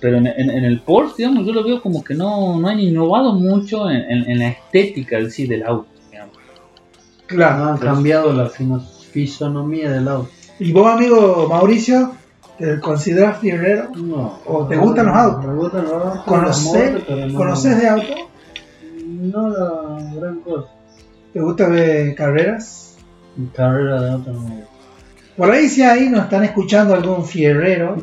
[0.00, 2.78] Pero en, en- en el Porsche, digamos, yo lo veo como que no, no han
[2.80, 6.36] innovado mucho en, en- en la estética en sí del auto, digamos.
[7.26, 7.64] Claro.
[7.64, 10.28] No han cambiado la fisonomía del auto.
[10.58, 12.12] ¿Y vos, amigo Mauricio,
[12.58, 13.90] te consideras fierrero?
[13.96, 14.38] No.
[14.46, 15.44] ¿O te gustan los autos?
[15.46, 16.22] Me gustan los autos.
[16.24, 18.14] ¿Conoces, las motos, pero no- ¿Conoces de auto?
[19.06, 20.68] No la gran cosa.
[21.32, 22.96] ¿Te gusta ver carreras?
[23.36, 24.70] Mi carrera de auto no me gusta.
[25.36, 27.96] Por ahí si ahí nos están escuchando algún fierrero,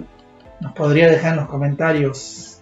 [0.64, 2.62] nos podría dejar en los comentarios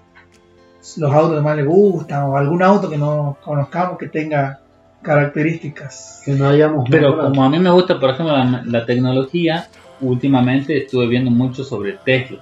[0.97, 4.59] los autos que más le gustan o algún auto que no conozcamos que tenga
[5.01, 6.21] características.
[6.25, 7.29] Que no hayamos Pero mejorado.
[7.29, 9.67] como a mí me gusta, por ejemplo, la, la tecnología,
[9.99, 12.39] últimamente estuve viendo mucho sobre Tesla,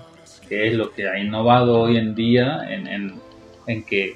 [0.48, 3.14] que es lo que ha innovado hoy en día en, en-
[3.68, 4.16] en que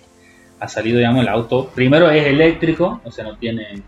[0.60, 1.68] ha salido, digamos, el auto.
[1.76, 3.82] Primero es eléctrico, o sea, no tiene,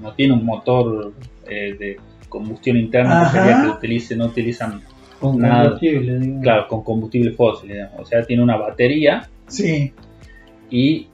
[0.00, 1.12] no tiene un motor
[1.46, 3.46] eh, de combustión interna, que Ajá.
[3.46, 4.82] sería que utilice, no utilizan,
[5.20, 5.62] Con nada.
[5.64, 6.42] combustible, digamos.
[6.42, 8.00] claro, con combustible fósil, digamos.
[8.00, 9.92] o sea, tiene una batería Sí.
[10.70, 11.08] y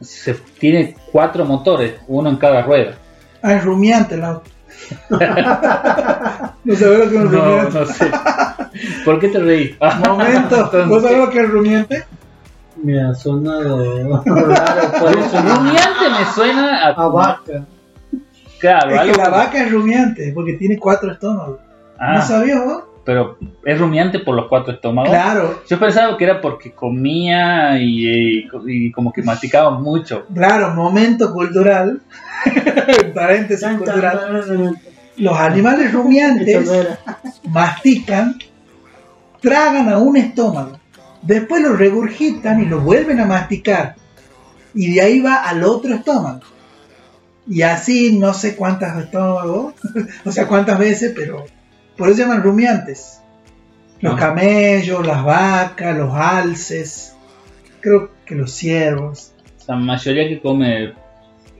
[0.00, 2.94] se, tiene cuatro motores, uno en cada rueda.
[3.42, 4.50] Ah, es rumiante el auto.
[6.64, 7.78] no sabes lo que es un No, rumiante.
[7.80, 8.10] no sé.
[9.04, 9.76] ¿Por qué te reí?
[10.06, 12.04] Momento, ¿vos sabés lo que es rumiante?
[12.82, 15.40] Me ha sonado raro, por eso.
[15.40, 17.64] Rumiante me suena a, A vaca.
[18.58, 21.60] Claro, Es que algo- la vaca es rumiante porque tiene cuatro estómagos.
[21.98, 22.84] Ah, ¿No sabías vos?
[23.04, 25.10] Pero es rumiante por los cuatro estómagos.
[25.10, 30.26] Claro, Yo pensaba que era porque comía y, y- y como que masticaba mucho.
[30.34, 32.00] claro, momento cultural.
[33.14, 34.74] Paréntesis cultural.
[35.16, 36.68] Los animales rumiantes
[37.48, 38.36] mastican,
[39.40, 40.78] tragan a un estómago,
[41.22, 43.94] después lo regurgitan y lo vuelven a masticar.
[44.74, 46.40] Y de ahí va al otro estómago.
[47.46, 49.74] Y así no sé cuántas estómagos,
[50.24, 51.44] o sea cuántas veces, pero
[51.96, 53.20] por eso se llaman rumiantes.
[54.00, 57.14] Los camellos, las vacas, los alces,
[57.80, 59.32] creo que los ciervos.
[59.66, 60.92] La mayoría que come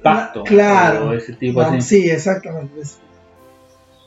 [0.03, 0.44] pasto.
[0.44, 1.09] Claro.
[1.09, 1.81] O ese tipo Ah, así.
[1.81, 2.83] Sí, exactamente.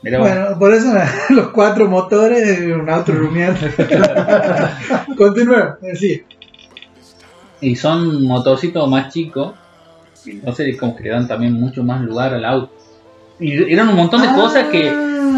[0.02, 0.94] Bueno, por eso
[1.30, 3.72] los cuatro motores de un auto rumiante.
[5.16, 6.24] Continuemos, decir,
[7.60, 9.54] Y son motorcitos más chicos.
[10.54, 12.77] Sé, como que le dan también mucho más lugar al auto.
[13.40, 14.82] Y eran un montón de cosas que,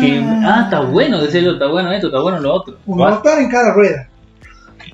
[0.00, 0.24] que.
[0.42, 2.76] Ah, está bueno, decía yo, está bueno esto, está bueno lo otro.
[2.86, 4.08] un motor en cada rueda.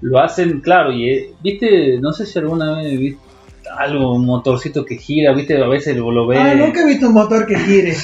[0.01, 3.21] lo hacen, claro, y eh, viste, no sé si alguna vez viste
[3.77, 6.39] algo, un motorcito que gira, viste, a veces lo, lo ves.
[6.41, 7.97] Ah, nunca he visto un motor que gire.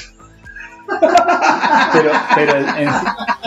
[1.92, 2.90] Pero, pero en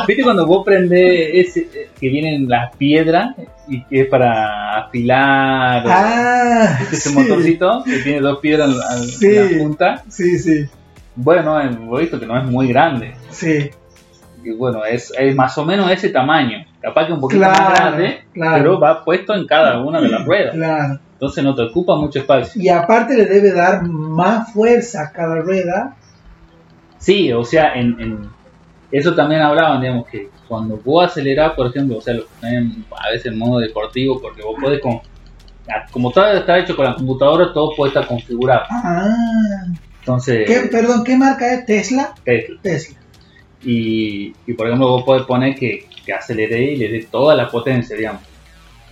[0.08, 3.36] viste cuando vos prendés ese eh, que vienen las piedras
[3.68, 5.84] y que es para afilar.
[5.88, 7.16] Ah, ¿viste ese sí.
[7.16, 10.04] motorcito que tiene dos piedras en la, en la punta.
[10.10, 10.66] Sí, sí,
[11.16, 13.16] Bueno, vos visto que no es muy grande.
[13.30, 13.70] sí.
[14.44, 16.64] Y bueno, es, es más o menos ese tamaño.
[16.80, 18.58] Capaz que un poquito Claro, más grande, claro.
[18.58, 20.54] pero va puesto en cada una de las ruedas.
[20.54, 21.00] Claro.
[21.14, 22.62] Entonces no te ocupa mucho espacio.
[22.62, 25.96] Y aparte le debe dar más fuerza a cada rueda.
[27.00, 28.30] Sí, o sea, en, en-
[28.92, 33.10] eso también hablaban, digamos, que cuando vos acelerás, por ejemplo, o sea, lo ponen a
[33.10, 35.00] veces en modo deportivo, porque vos podés, con,
[35.92, 38.62] como todo está hecho con la computadora, todo puede estar configurado.
[38.70, 39.66] Ah,
[40.06, 41.66] Entonces, ¿qué, perdón, ¿qué marca es?
[41.66, 42.14] ¿Tesla?
[42.24, 42.60] Tesla.
[42.62, 42.96] Tesla.
[43.64, 47.50] Y, y, por ejemplo, vos podés poner que, que acelere y le dé toda la
[47.50, 48.22] potencia, digamos.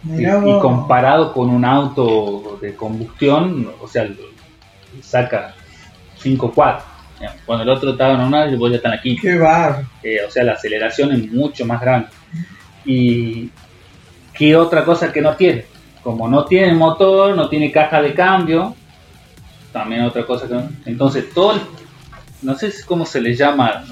[0.05, 0.25] Y,
[0.59, 4.09] comparado con un auto de combustión, o sea,
[5.03, 5.53] saca
[6.17, 6.85] 5 4.
[7.45, 9.15] Cuando el otro estaba en una, y vos ya están aquí.
[9.15, 9.87] Qué bárbaro.
[10.01, 12.07] Eh, o sea, la aceleración es mucho más grande.
[12.85, 13.51] ¿Y
[14.33, 15.65] qué otra cosa que no tiene?
[16.01, 18.75] Como no tiene motor, no tiene caja de cambio,
[19.73, 20.89] también otra cosa que.
[20.89, 21.61] Entonces, todo el-
[22.43, 23.83] no sé cómo se le llama,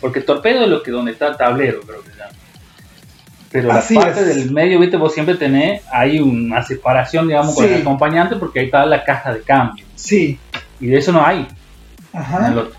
[0.00, 2.30] porque torpedo es lo que donde está el tablero, creo que se llama.
[3.50, 4.26] Pero Así la parte es.
[4.36, 8.66] del medio, viste, vos siempre tenés ahí una separación, digamos, con el acompañante, porque ahí
[8.66, 9.84] está la caja de cambio.
[9.96, 10.38] Sí.
[10.78, 11.48] Y de eso no hay.
[12.12, 12.48] en Ajá.
[12.48, 12.78] el otro.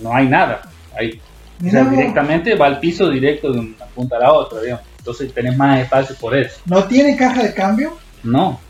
[0.00, 0.62] No hay nada.
[0.96, 1.20] Hay
[1.64, 4.84] o sea, directamente va al piso directo de una punta a la otra, digamos.
[4.98, 6.56] Entonces tenés más espacio por eso.
[6.66, 7.96] ¿No tiene caja de cambio?
[8.24, 8.60] No.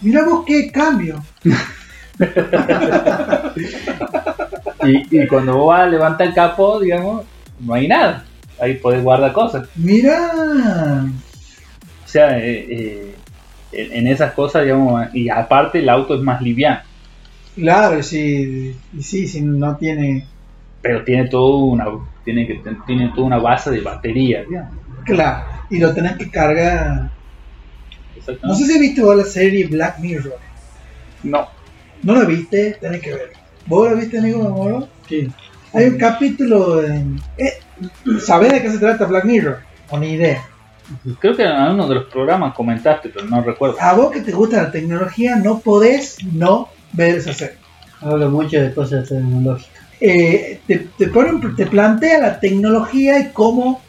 [0.00, 1.22] Mira vos qué cambio.
[4.84, 7.24] Y, y cuando vos vas a levantar el capó, digamos,
[7.60, 8.24] no hay nada.
[8.60, 9.68] Ahí podés guardar cosas.
[9.76, 11.06] Mira.
[12.04, 13.14] O sea, eh, eh,
[13.72, 16.80] en, esas cosas, digamos, y aparte el auto es más liviano.
[17.54, 18.74] Claro, sí.
[19.00, 20.26] Sí, si no tiene.
[20.80, 21.86] Pero tiene todo una,
[22.24, 24.74] tiene que, tiene toda una base de batería, digamos.
[25.04, 25.44] Claro.
[25.70, 27.10] Y lo tenés que cargar.
[28.42, 30.38] No sé si viste vos la serie Black Mirror.
[31.22, 31.57] No.
[32.02, 32.76] ¿No la viste?
[32.80, 33.32] Tenés que ver.
[33.66, 34.88] ¿Vos la viste, amigo Moro?
[35.08, 35.28] Sí.
[35.74, 37.20] Hay un capítulo en...
[37.36, 37.52] Eh,
[38.20, 39.58] ¿Sabés de qué se trata Black Mirror?
[39.90, 40.42] O ni idea.
[41.20, 43.76] Creo que en uno de los programas comentaste, pero no recuerdo.
[43.80, 47.56] A vos que te gusta la tecnología, no podés no ver esa serie.
[48.00, 49.70] Habla mucho de cosas tecnológicas.
[50.00, 53.82] Eh, te, te, ponen- te plantea la tecnología y cómo...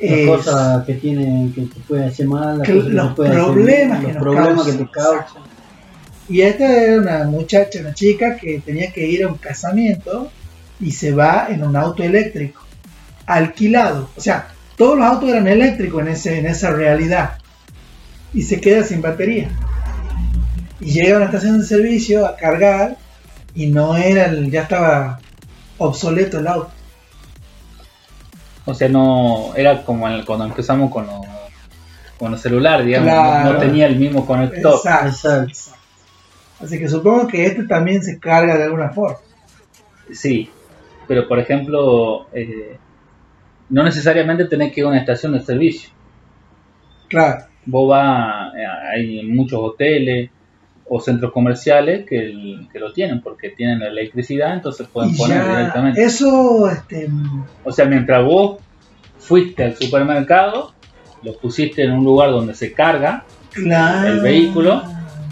[0.00, 3.08] Las eh, cosas que tiene que te puede hacer mal, las que cosas que los
[3.08, 4.72] te puede hacer problemas que los nos problemas causan.
[4.78, 5.42] que te causan.
[6.28, 10.30] Y esta era una muchacha, una chica que tenía que ir a un casamiento
[10.80, 12.62] y se va en un auto eléctrico,
[13.26, 14.10] alquilado.
[14.16, 17.38] O sea, todos los autos eran eléctricos en, ese, en esa realidad.
[18.34, 19.48] Y se queda sin batería.
[20.80, 22.96] Y llega a una estación de servicio a cargar
[23.54, 25.20] y no era, el- ya estaba
[25.78, 26.70] obsoleto el auto.
[28.64, 31.24] O sea, no era como el- cuando empezamos con los,
[32.18, 33.08] con los celulares, digamos,
[33.44, 34.74] no- no, tenía el mismo conector.
[35.08, 35.08] Exacto.
[35.48, 35.76] Exacto.
[36.60, 39.18] Así que supongo que este también se carga de alguna forma.
[40.12, 40.48] Sí,
[41.06, 42.76] pero por ejemplo, eh,
[43.68, 45.90] no necesariamente tenés que ir a una estación de servicio.
[47.08, 47.44] Claro.
[47.66, 48.64] Vos vas, eh,
[48.94, 50.30] hay muchos hoteles
[50.88, 55.38] o centros comerciales que, el- que lo tienen porque tienen electricidad, entonces pueden Y poner
[55.44, 56.02] ya, directamente.
[56.02, 57.08] eso, este,
[57.64, 58.60] O sea, mientras vos
[59.18, 60.72] fuiste al supermercado,
[61.24, 64.08] lo pusiste en un lugar donde se carga, claro.
[64.12, 64.84] el vehículo,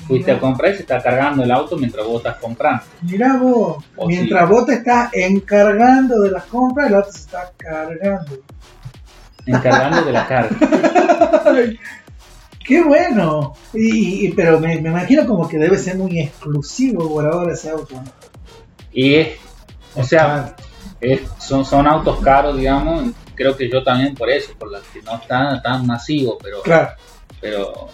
[0.07, 2.83] fuiste a comprar y se está cargando el auto mientras vos estás comprando.
[3.03, 4.55] Mira vos, O mientras sí.
[4.55, 8.39] vos te estás encargando de las compras, el otro se está cargando.
[9.47, 10.57] Encargando de la carga.
[12.65, 13.53] ¡Qué bueno!
[13.75, 17.71] Y, y- pero me, me imagino como que debe ser muy exclusivo por ahora ese
[17.71, 17.95] auto.
[17.95, 18.05] ¿no?
[18.93, 19.29] Y es,
[19.95, 20.57] o sea,
[21.01, 23.11] es- son, son autos caros, digamos.
[23.35, 26.91] Creo que yo también por eso, por la que no está tan masivo, pero, Claro,
[27.41, 27.89] pero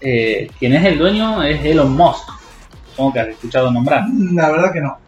[0.00, 2.28] eh, quien es el dueño es Elon Musk.
[2.90, 4.04] Supongo que has escuchado nombrar.
[4.32, 4.98] la verdad que no.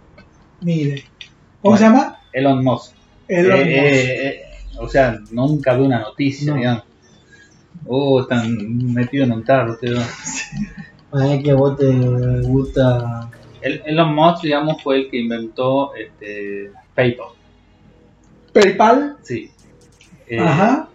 [0.60, 1.02] Ni idea.
[1.62, 1.76] ¿Cómo Bueno.
[1.78, 2.18] se llama?
[2.32, 2.94] Elon Musk.
[3.28, 3.74] Elon Eh, Musk.
[3.74, 4.42] eh, eh,
[4.78, 6.56] o sea, nunca vi una noticia, No.
[6.58, 6.82] digamos.
[7.86, 10.04] Oh, están metidos en un tarro dos.
[11.12, 11.90] Ay, que a vos te
[12.42, 13.30] gusta.
[13.60, 17.28] El- Elon Musk, digamos, fue el que inventó este, PayPal.
[18.52, 19.16] PayPal.
[19.22, 19.50] Sí.
[20.26, 20.88] Eh, Ajá.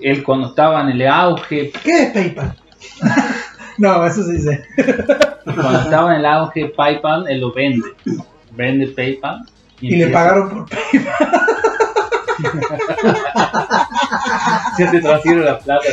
[0.00, 2.56] Él cuando estaba en el auge, ¿Qué es PayPal?
[3.78, 4.64] no, eso sí sé.
[5.44, 7.88] cuando estaba en el auge PayPal, él lo vende.
[8.52, 9.44] Vende PayPal.
[9.80, 11.46] Y le pagaron por PayPal.
[14.76, 15.88] Se te transfiere la plata.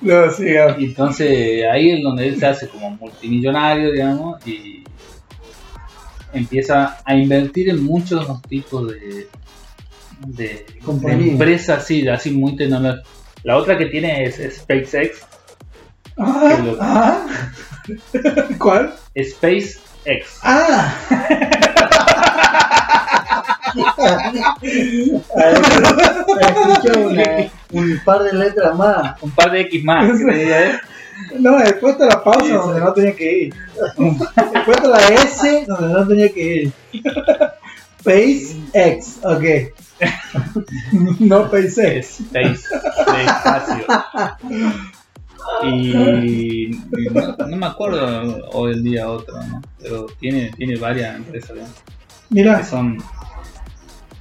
[0.00, 0.44] No, sí.
[0.78, 4.84] Y entonces ahí es donde él se hace como multimillonario, digamos, y
[6.32, 9.28] empieza a invertir en muchos tipos de,
[10.26, 11.32] de, de Compañía.
[11.32, 13.08] empresas así, así muy tecnológicas.
[13.46, 15.20] La otra que tiene es SpaceX.
[16.18, 17.26] Ah, ah.
[18.58, 18.92] ¿Cuál?
[19.16, 20.40] SpaceX.
[20.42, 20.92] Ah,
[26.40, 29.22] Escucha una- un par de letras más.
[29.22, 30.06] Un par de X más.
[30.18, 30.72] te ¿eh?
[31.38, 33.54] no, después está la pausa donde no tenía que ir.
[34.52, 36.72] Después está la S donde no tenía que ir.
[38.10, 39.44] SpaceX, ok.
[41.20, 42.20] no SpaceX.
[42.20, 42.62] Space,
[43.12, 43.84] de espacio.
[45.62, 46.70] Y,
[47.12, 49.62] no, no me acuerdo hoy el día otro, ¿no?
[49.80, 51.56] pero tiene, tiene varias empresas.
[52.30, 52.98] Mira, que son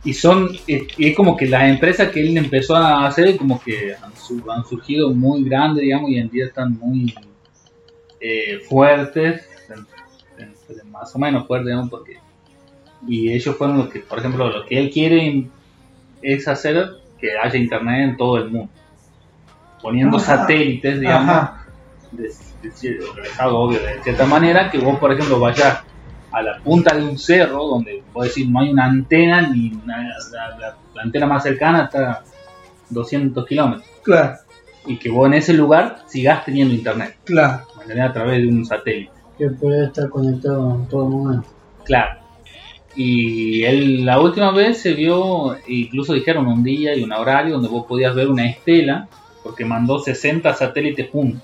[0.03, 3.59] y son y y es como que las empresas que él empezó a hacer como
[3.59, 7.15] que han, su- han surgido muy grandes digamos y en día están muy
[8.19, 12.17] eh, fuertes en- más o menos fuertes digamos porque
[13.07, 15.47] y ellos fueron los que por ejemplo lo que él quiere
[16.21, 16.87] es hacer
[17.19, 18.69] que haya internet en todo el mundo
[19.81, 20.37] poniendo Ajá.
[20.37, 21.65] satélites digamos Ajá.
[22.11, 22.23] de,
[22.61, 22.97] de
[23.51, 25.83] obvio, de cierta manera que vos, por ejemplo, vayas
[26.31, 30.09] a la punta de un cerro donde, vos decir, no hay una antena, ni una-
[30.31, 32.23] la, la- la antena más cercana está a
[32.89, 34.37] 200 kilómetros, claro,
[34.87, 37.63] y que vos en ese lugar sigas teniendo internet, claro.
[38.01, 39.11] a través de un satélite.
[39.37, 41.47] Que puede estar conectado en todo momento.
[41.83, 42.19] Claro.
[42.95, 47.67] Y él la última vez se vio, incluso dijeron un día y un horario donde
[47.67, 49.07] vos podías ver una estela,
[49.43, 51.41] porque mandó 60 satélites juntos.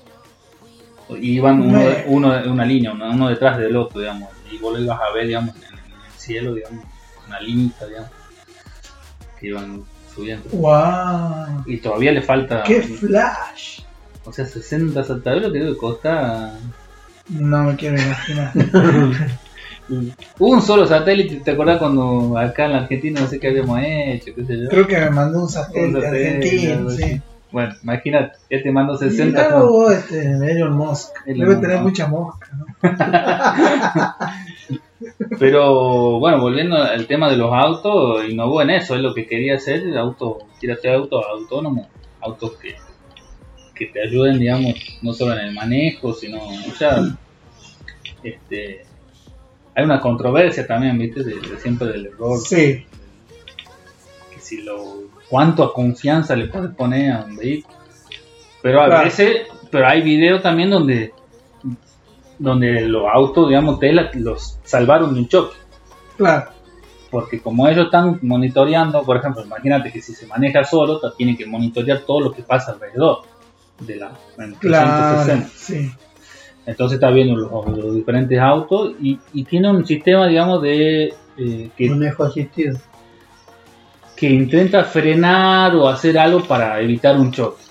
[1.20, 4.30] Y iban uno, Me- uno de una línea, uno, uno detrás del otro, digamos.
[4.50, 6.84] Y vos lo ibas a ver, digamos, en, el cielo, digamos,
[7.28, 8.10] una línea, digamos,
[9.38, 9.82] que iban
[10.14, 10.48] subiendo.
[10.52, 11.64] Wow.
[11.66, 13.80] Y todavía le falta, ¡Qué flash!
[14.24, 16.52] o sea, 60 satélites, lo que debe costar.
[17.28, 18.52] No me quiero imaginar.
[20.38, 24.32] Un solo satélite, ¿te acordás cuando acá en la Argentina no sé qué habíamos hecho?
[24.34, 24.68] ¿Qué sé yo?
[24.68, 27.20] Creo que me mandó un satélite Un satélite, argentino, sí.
[27.50, 29.24] Bueno, imagínate, ya te mando 60.
[29.38, 31.10] Mirá con- vos, este, Elon Musk.
[31.26, 32.64] Elon Debe tener mucha mosca, ¿no?
[35.38, 39.56] Pero bueno, volviendo al tema de los autos, innovó en eso, es lo que quería
[39.56, 41.88] hacer, el auto, quiere hacer autos autónomos,
[42.20, 42.76] autos que,
[43.74, 47.00] que te ayuden, digamos, no solo en el manejo, sino, o sea,
[48.22, 48.86] este,
[49.74, 52.84] hay una controversia también, viste, de, de siempre del error, Sí,
[54.34, 57.76] que si lo, cuánto confianza le puedes poner a un vehículo,
[58.62, 59.04] pero a Claro.
[59.04, 61.12] veces, pero hay videos también donde,
[62.38, 65.56] donde los autos, digamos, Tesla los salvaron de un choque.
[66.16, 66.50] claro.
[67.10, 71.44] porque como ellos están monitoreando, por ejemplo, imagínate que si se maneja solo, tienen que
[71.44, 73.22] monitorear todo lo que pasa alrededor
[73.80, 75.48] de la en Claro, 360.
[75.54, 75.92] sí.
[76.66, 81.70] Entonces está viendo los, los diferentes autos y, y tiene un sistema, digamos, de eh,
[81.76, 82.78] que, Manejo asistido.
[84.16, 87.62] que intenta frenar o hacer algo para evitar un choque.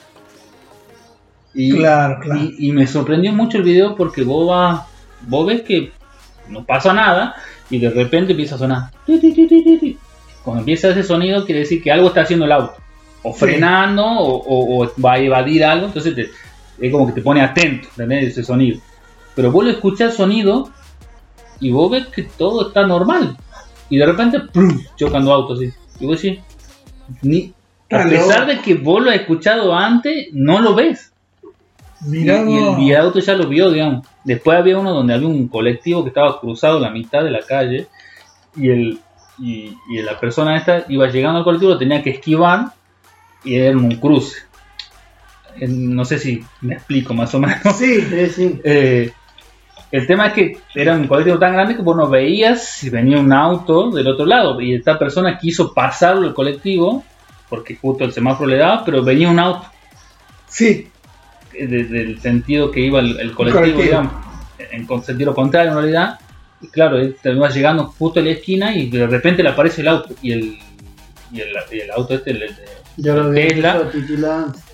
[1.53, 2.41] Y, Claro, claro.
[2.41, 4.85] y, y me sorprendió mucho el video porque vos, vas-
[5.27, 5.91] vos ves que
[6.47, 7.35] no pasa nada
[7.69, 8.83] y de repente empieza a sonar.
[10.43, 12.73] Cuando empieza ese sonido quiere decir que algo está haciendo el auto.
[13.23, 13.39] O Sí.
[13.39, 15.85] frenando o, o- o va a evadir algo.
[15.87, 16.29] Entonces te-
[16.81, 18.29] es como que te pone atento ¿entendés?
[18.29, 18.79] ese sonido.
[19.35, 20.69] Pero vos lo escuchás sonido
[21.59, 23.37] y vos ves que todo está normal.
[23.89, 24.81] Y de repente ¡prum!
[24.95, 25.59] chocando autos.
[25.59, 25.71] así.
[25.99, 26.39] Y vos decís,
[27.21, 27.53] ni,
[27.91, 31.11] a pesar de que vos lo has escuchado antes, no lo ves.
[32.03, 32.43] Y, Mirá
[32.79, 34.07] y el auto ya lo vio, digamos.
[34.23, 37.87] Después había uno donde había un colectivo que estaba cruzado la mitad de la calle
[38.55, 38.99] y el
[39.37, 42.73] y, y la persona esta iba llegando al colectivo, lo tenía que esquivar
[43.43, 44.37] y era un cruce.
[45.61, 47.57] Eh, No sé si me explico más o menos.
[47.77, 48.59] Sí, Sí, sí.
[48.63, 49.11] Eh,
[49.91, 53.19] el tema es que era un colectivo tan grande que vos no veías si venía
[53.19, 57.03] un auto del otro lado y esta persona quiso pasarlo el colectivo
[57.49, 59.67] porque justo el semáforo le daba, pero venía un auto
[60.47, 60.87] sí.
[61.53, 63.81] eh, de- del sentido que iba el, el colectivo, colectivo.
[63.83, 64.13] digamos,
[64.71, 66.19] en con- sentido contrario en realidad.
[66.61, 69.87] Y claro, él terminó llegando justo a la esquina y de repente le aparece el
[69.89, 70.57] auto y el,
[71.33, 72.65] y el, y el auto este, el, el de
[72.97, 73.81] Yo lo vi Tesla.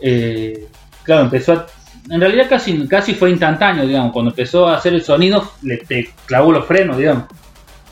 [0.02, 0.68] eh,
[1.08, 1.66] claro, empezó a...
[2.10, 6.10] En realidad casi, casi fue instantáneo, digamos, cuando empezó a hacer el sonido, le te
[6.26, 7.26] clavó los frenos, digamos.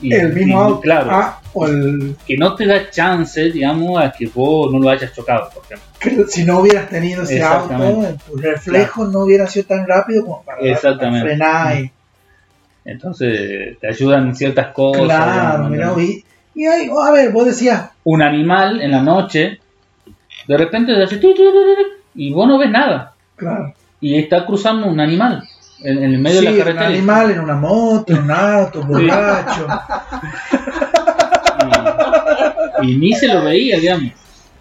[0.01, 0.81] Y- el mismo y, auto.
[0.81, 4.89] Claro, Ah, o el, que no te da chance, digamos, a que vos no lo
[4.89, 5.85] hayas chocado, por ejemplo.
[5.99, 7.73] que si no hubieras tenido ese auto,
[8.29, 11.27] tu reflejo no hubiera sido tan rápido como para, para Exactamente.
[11.29, 11.77] frenar.
[11.81, 11.91] Y,
[12.85, 15.05] Entonces te ayudan ciertas cosas.
[15.05, 19.59] claro, mira, y, y ahí, a ver, vos decías, Un animal en la noche,
[20.47, 21.19] de repente te hace
[22.15, 23.13] y vos no ves nada.
[23.35, 25.43] claro, Y está cruzando un animal
[25.83, 26.87] en, en el medio sí, de la un carretera.
[26.87, 29.67] animal en una moto, en un auto, borracho.
[32.81, 34.11] Y, y ni se lo veía, digamos.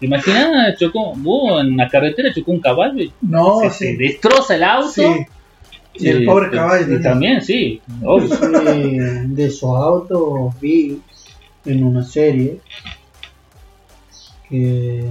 [0.00, 0.76] ¿Te imaginas?
[0.78, 4.64] Chocó, vos en la carretera chocó un caballo y No, se, sí, se destroza el
[4.64, 4.88] auto.
[4.90, 5.02] sí.
[5.96, 7.80] Y el pobre caballo y también, sí.
[8.02, 8.28] obvio.
[9.28, 11.00] De esos autos vi
[11.64, 12.58] en una serie
[14.48, 15.04] que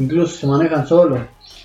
[0.00, 1.20] incluso se manejan solos.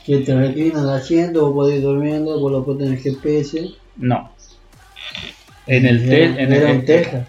[0.05, 3.71] Que te reclinan el asiento, vos podés ir durmiendo, vos lo pones en el GPS.
[3.97, 4.31] No.
[5.65, 7.27] En el, te- Era- en el- era un Tesla.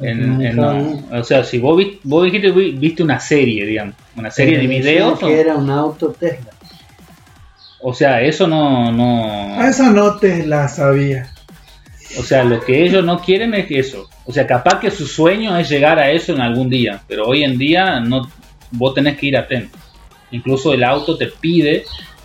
[0.00, 0.58] en- en-.
[1.12, 4.66] O sea, si vos, vi- vos dijiste vi- viste una serie, digamos, una serie de
[4.66, 6.50] Pero videos, o, Que era un auto Tesla.
[7.80, 11.30] o sea, eso no, no, A esa no te la sabía.
[12.18, 15.56] o sea, lo que ellos no quieren es eso, o sea, capaz que su sueño
[15.56, 18.28] es llegar a eso en algún día, pero hoy en día no,
[18.72, 19.77] vos tenés que ir atento.
[20.30, 21.84] Incluso el auto te pide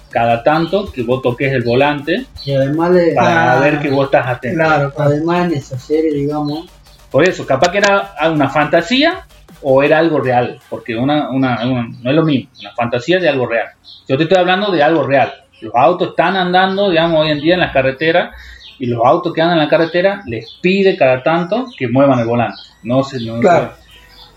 [0.10, 4.06] cada tanto que vos toques el volante Y además, le, para Ah, ver que vos
[4.06, 4.58] estás atento.
[4.64, 6.70] Claro, además en esa serie, digamos,
[7.10, 9.26] Por eso, capaz que era una fantasía
[9.62, 13.30] o era algo real, porque una, una, una- no es lo mismo, una fantasía de
[13.30, 13.68] algo real.
[14.08, 15.32] Yo te estoy hablando de algo real.
[15.62, 18.36] Los autos están andando, digamos, hoy en día en las carreteras
[18.80, 22.26] y los autos que andan en la carretera les pide cada tanto que muevan el
[22.26, 22.58] volante.
[22.84, 23.72] No se, no Claro.
[23.76, 23.84] se-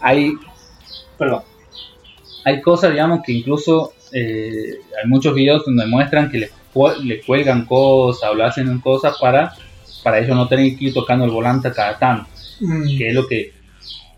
[0.01, 0.33] hay,
[1.19, 1.43] perdón,
[2.49, 7.25] hay cosas, digamos, que incluso eh, hay muchos videos donde muestran que les, cu- les
[7.27, 9.53] cuelgan cosas o le hacen cosas para,
[10.05, 12.31] para ellos no tener que ir tocando el volante cada tanto
[12.61, 13.53] Mm, que es lo que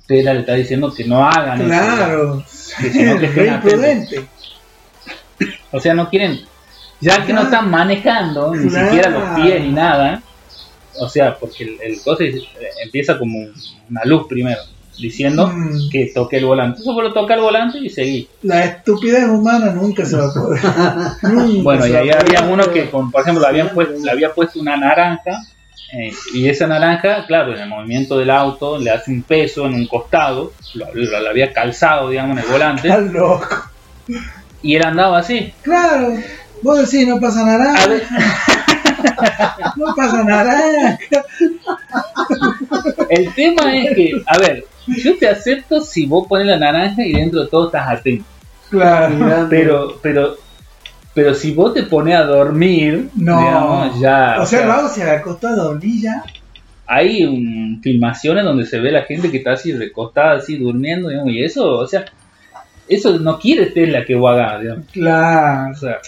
[0.06, 2.44] Tesla le está diciendo que no hagan eso, Claro,
[2.80, 4.28] que sino que estén imprudente.
[5.72, 6.40] o sea no quieren
[7.00, 8.86] ya que no están manejando ni Claro.
[8.86, 10.22] siquiera los pies ni nada
[11.00, 12.40] o sea porque el, el cosa eh,
[12.84, 13.54] empieza como un-
[13.90, 14.60] una luz primero
[14.98, 15.88] diciendo Mm.
[15.90, 20.04] que toque el volante eso solo toca el volante y seguí La estupidez humana nunca
[20.04, 20.60] se va a poder.
[21.22, 24.32] Nunca bueno y ahí había uno que con- por ejemplo le habían puesto le había
[24.34, 25.42] puesto una naranja
[25.92, 29.72] eh, y esa naranja, claro, en el movimiento del auto le hace un peso en
[29.74, 33.48] un costado, lo, lo- lo había calzado, digamos, en el volante, Estás loco.
[34.62, 35.50] y él andaba así.
[35.62, 36.12] Claro,
[36.62, 37.86] vos decís no pasa naranja,
[39.76, 41.24] no pasa naranja.
[43.08, 47.12] el tema es que, a ver, yo te acepto si vos pones la naranja y
[47.12, 48.24] dentro de todo estás atento,
[48.70, 50.36] Claro, pero, pero,
[51.14, 53.38] pero si vos te pones a dormir, no.
[53.38, 56.22] digamos, ya, o sea, luego se acostó a dormir ya.
[56.86, 61.42] hay filmaciones donde se ve la gente que está así recostada, así durmiendo, digamos, y
[61.42, 62.04] eso, o sea,
[62.88, 64.86] eso no quiere Tesla que vos hagas, digamos.
[64.92, 65.72] Claro.
[65.72, 65.98] O sea,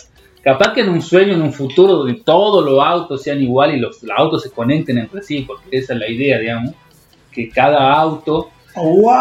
[0.43, 3.81] capaz que en un sueño, en un futuro, donde todos los autos sean iguales y
[3.81, 6.75] los, los autos se conecten entre sí, porque esa es la idea, digamos,
[7.33, 9.13] que cada auto, ¡Wow!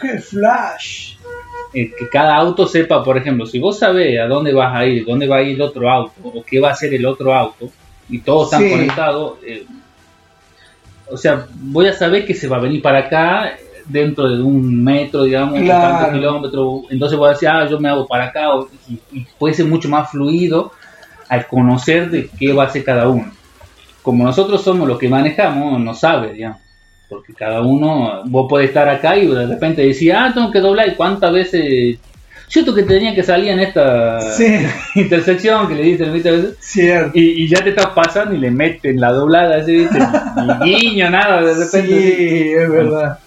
[0.00, 1.14] ¡Qué flash!
[1.72, 5.04] eh, que cada auto sepa, por ejemplo, si vos sabés a dónde vas a ir,
[5.04, 7.68] dónde va a ir el otro auto, o qué va a hacer el otro auto,
[8.08, 8.70] y todos están Sí.
[8.70, 9.66] conectados, eh,
[11.10, 13.56] o sea, voy a saber que se va a venir para acá
[13.86, 15.80] dentro de un metro, digamos, Claro.
[15.98, 19.26] tantos kilómetros, entonces voy a decir, ah, yo me hago para acá, o- y, y
[19.38, 20.72] puede ser mucho más fluido
[21.28, 23.30] al conocer de qué va a hacer cada uno.
[24.02, 26.58] Como nosotros somos los que manejamos, no sabe, digamos,
[27.08, 30.88] porque cada uno, vos podés estar acá y de repente decir, ah, tengo que doblar,
[30.88, 31.98] y cuántas veces,
[32.48, 34.66] cierto que tenía que salir en esta Sí,
[34.96, 36.54] intersección que le dicen, ¿viste?
[36.60, 37.12] cierto.
[37.14, 39.98] Y, y ya te estás pasando y le meten la doblada, así, ¿viste?
[40.36, 42.16] Ni guiño, nada, de repente.
[42.16, 43.18] Sí, es verdad.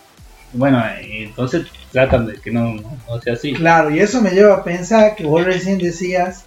[0.54, 3.54] Bueno, entonces tratan de que no, no, no sea así.
[3.54, 6.44] Claro, y eso me lleva a pensar que vos recién decías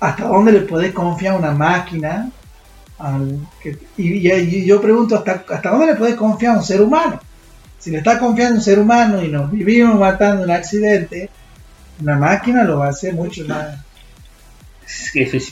[0.00, 2.30] hasta dónde le podés confiar a una máquina.
[2.98, 6.64] Al que- y, y- y yo pregunto, ¿hasta, ¿hasta dónde le podés confiar a un
[6.64, 7.20] ser humano?
[7.78, 11.28] Si le estás confiando a un ser humano y nos vivimos matando en un accidente,
[12.00, 13.78] una máquina lo va a hacer mucho más.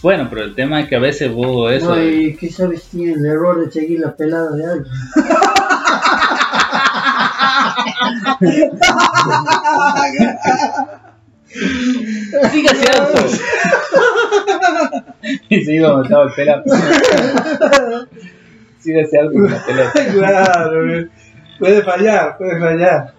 [0.03, 1.95] Bueno, pero el tema es que a veces vos eso...
[1.97, 4.95] No, y qué sabes si tiene el error de seguir la pelada de alguien.
[12.51, 13.21] ¡Sígase alto!
[15.49, 16.63] y se iba a matar el.
[18.81, 19.93] Sígase alto con la pelota.
[20.13, 21.09] claro,
[21.59, 23.15] puede fallar, puede fallar.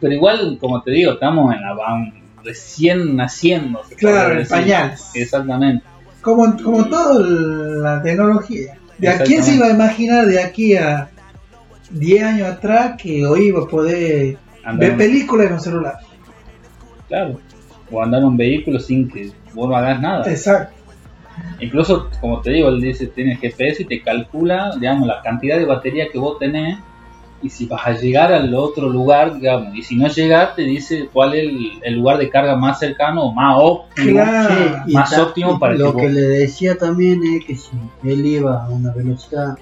[0.00, 2.12] pero igual, como te digo, estamos en la van
[2.44, 3.82] recién naciendo.
[3.96, 4.48] Claro, decir.
[4.50, 5.10] pañales.
[5.14, 5.84] Exactamente.
[6.20, 8.78] Como, como toda la tecnología.
[8.98, 11.10] ¿De a quién se iba a imaginar de aquí a
[11.94, 15.98] 10 años atrás que hoy iba a poder Andar ver películas en un celular?
[17.08, 17.40] Claro.
[17.90, 20.30] O andar en un vehículo sin que vos no hagas nada.
[20.30, 20.74] Exacto.
[21.60, 25.64] Incluso, como te digo, él dice, tiene GPS y te calcula, digamos, la cantidad de
[25.64, 26.78] batería que vos tenés
[27.42, 31.08] y si vas a llegar al otro lugar, digamos, y si no llegas, te dice
[31.12, 34.12] cuál es el, el lugar de carga más cercano o más óptimo.
[34.12, 34.54] Claro.
[34.54, 37.70] Sí, y más óptimo para lo que que le decía también es que si
[38.04, 39.58] él iba a una velocidad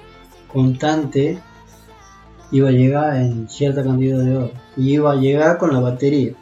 [0.47, 1.39] constante
[2.53, 6.33] iba a llegar en cierta cantidad de horas y iba a llegar con la batería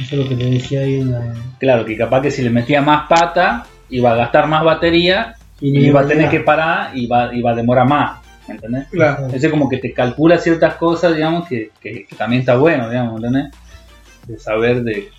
[0.00, 2.50] eso es lo que le decía ahí en la Claro, que capaz que si le
[2.50, 6.96] metía más pata, iba a gastar más batería y y iba a tener que parar
[6.96, 8.18] y va, iba a demorar más.
[8.48, 8.86] ¿Me entendés?
[8.90, 9.26] Claro.
[9.32, 13.16] Ese como que te calcula ciertas cosas, digamos, que, que- que también está bueno, digamos,
[13.22, 13.52] ¿entendés?
[14.26, 15.10] De saber de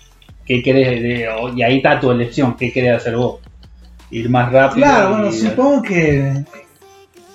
[0.44, 3.38] qué querés, de- y ahí está tu elección, qué querés hacer vos.
[4.10, 4.84] Ir más rápido.
[4.84, 6.44] Claro, y- bueno, supongo que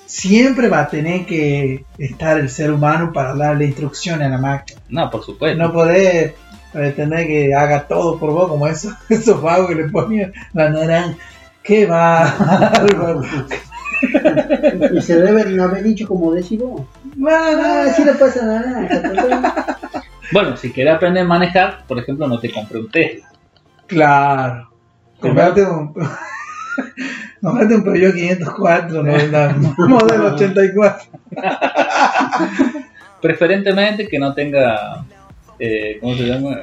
[0.08, 4.80] siempre va a tener que estar el ser humano para darle instrucciones a la máquina.
[4.88, 5.58] No, por supuesto.
[5.58, 6.32] No podés
[6.72, 11.16] pretender que haga todo por vos, como esos, esos vagos que le ponían la naranja.
[11.62, 12.72] ¿Qué va?
[14.92, 16.82] y se deben haber dicho como decís vos
[17.28, 19.76] ah, sí le pasa nada
[20.30, 23.28] Bueno, si querés aprender a manejar, por ejemplo, no te compré un Tesla.
[23.88, 24.70] Claro.
[25.18, 25.92] Comprate un,
[27.40, 29.54] comprate un Peugeot 504, no la
[29.88, 31.08] modelo 84.
[33.20, 35.04] Preferentemente que no tenga.
[35.58, 36.56] Eh, ¿Cómo se llama?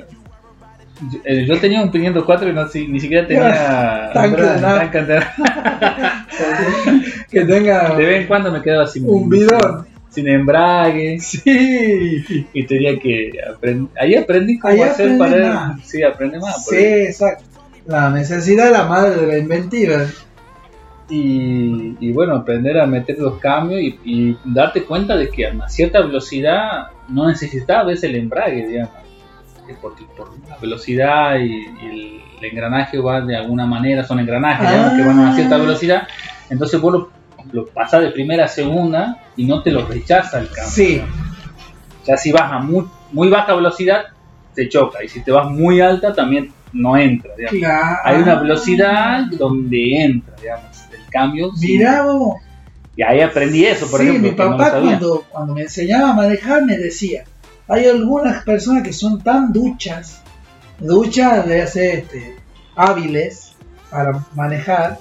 [1.11, 4.09] Yo, eh, yo tenía un 504 y no, si- ni siquiera tenía.
[4.13, 4.85] Tanque de nada.
[4.85, 5.21] de.
[7.29, 9.07] Que tenga De vez en cuando me quedaba sin.
[9.09, 9.85] un bidón.
[10.09, 11.19] Sin embrague.
[11.19, 12.47] Sí.
[12.53, 13.89] Y tenía que aprender.
[13.99, 15.53] Ahí aprendí cómo Ahí hacer para.
[15.53, 15.81] más.
[15.85, 16.65] Sí, aprende más.
[16.65, 17.43] Sí, exacto.
[17.85, 20.05] La necesidad es la madre de la inventiva.
[21.07, 25.51] Y, y bueno, aprender a meter los cambios y, y darte cuenta de que a
[25.51, 28.93] una cierta velocidad no veces el embrague, digamos.
[29.81, 34.93] Porque por la velocidad y, y el, engranaje va de alguna manera, son engranajes digamos,
[34.93, 35.59] que van a una cierta Ah.
[35.59, 36.07] velocidad,
[36.51, 37.09] entonces vos lo,
[37.51, 40.65] lo pasás de primera a segunda y no te lo rechaza el cambio.
[40.71, 41.01] Sí.
[42.05, 44.05] Ya si vas a muy, muy baja velocidad,
[44.53, 47.31] te choca, y si te vas muy alta, también no entra.
[47.35, 47.59] digamos.
[47.59, 47.97] Claro.
[48.03, 50.74] Hay una velocidad donde entra, digamos,
[51.15, 51.51] el cambio.
[51.55, 51.77] sí.
[51.77, 52.41] Mirá vos.
[52.97, 54.31] Y ahí aprendí eso, por sí, ejemplo.
[54.31, 57.25] mi no papá cuando, cuando me enseñaba a manejar me decía,
[57.67, 60.21] hay algunas personas que son tan duchas,
[60.79, 62.35] duchas de hacer este,
[62.75, 63.53] hábiles
[63.89, 64.97] para manejar,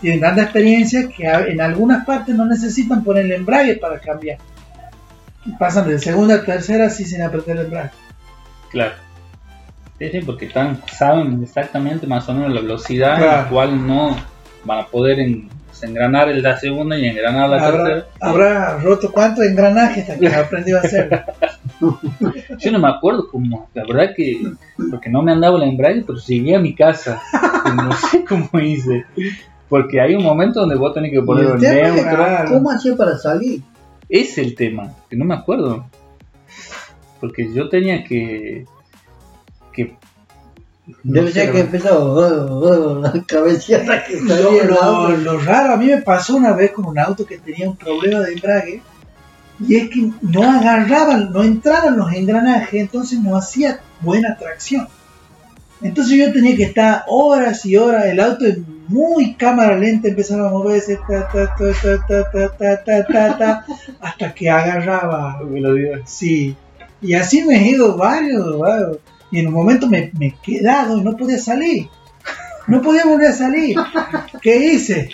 [0.00, 4.38] tienen tanta experiencia que en algunas partes no necesitan poner el embrague para cambiar.
[5.58, 7.90] Pasan de segunda a tercera así sin apretar el embrague.
[8.70, 8.94] Claro.
[9.98, 13.50] Sí, sí, porque están, saben exactamente más o menos la velocidad en la Claro.
[13.50, 14.16] cual no
[14.68, 15.48] van a poder en-
[15.82, 18.06] engranar en la segunda y engranar la Habrá, tercera.
[18.20, 21.24] habrá roto cuántos engranajes hasta que aprendió a hacer.
[22.58, 24.42] Yo no me acuerdo cómo, la verdad que,
[24.90, 27.22] porque no me andaba el embrague, pero llegué a mi casa.
[27.76, 29.04] no sé cómo hice.
[29.68, 32.26] Porque hay un momento donde vos tenés que poner el neutro.
[32.48, 33.62] ¿cómo hacía para salir?
[34.08, 35.84] Es el tema, que no me acuerdo.
[37.20, 38.64] Porque yo tenía que.
[39.72, 39.94] que
[41.02, 45.98] Debe ser que empezó la cabeceada que salía lo, lo, lo, raro, a mí me
[45.98, 48.82] pasó una vez con un auto que tenía un problema de embrague
[49.66, 54.88] y es que no agarraban, no entraban los engranajes, entonces no hacía buena tracción.
[55.80, 58.58] Entonces yo tenía que estar horas y horas, el auto es
[58.88, 61.54] muy cámara lenta empezaba a moverse, ta, ta,
[63.38, 63.66] ta,
[64.00, 65.40] hasta que agarraba.
[66.04, 66.56] Sí,
[67.00, 68.98] y así me he ido varios.
[69.30, 71.88] Y en un momento me, me he quedado y no podía salir.
[72.66, 73.76] No podía volver a salir.
[74.42, 75.10] ¿Qué hice?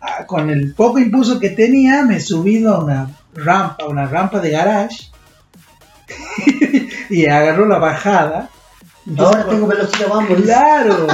[0.00, 4.40] Ah, Con el poco impulso que tenía, me he subido a una rampa, una rampa
[4.40, 5.10] de garage.
[7.10, 8.50] y agarró la bajada.
[9.06, 10.40] Entonces, Ahora tengo velocidad, vamos.
[10.42, 11.06] Claro.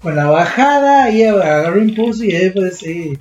[0.00, 3.18] Con la bajada y agarró impulso y ahí puede seguir.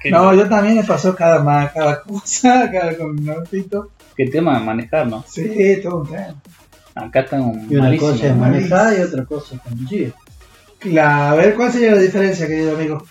[0.00, 3.90] ¿Qué, No, yo también me pasó cada, ma- cada cosa, cada con un autito.
[4.16, 5.24] qué tema de manejar, ¿no?
[5.28, 6.34] Sí, todo un tema.
[7.00, 10.12] Acá están Y una cosa es manejar y otra cosa es conducir.
[10.84, 13.02] La- a ver, ¿cuál sería la diferencia, querido amigo?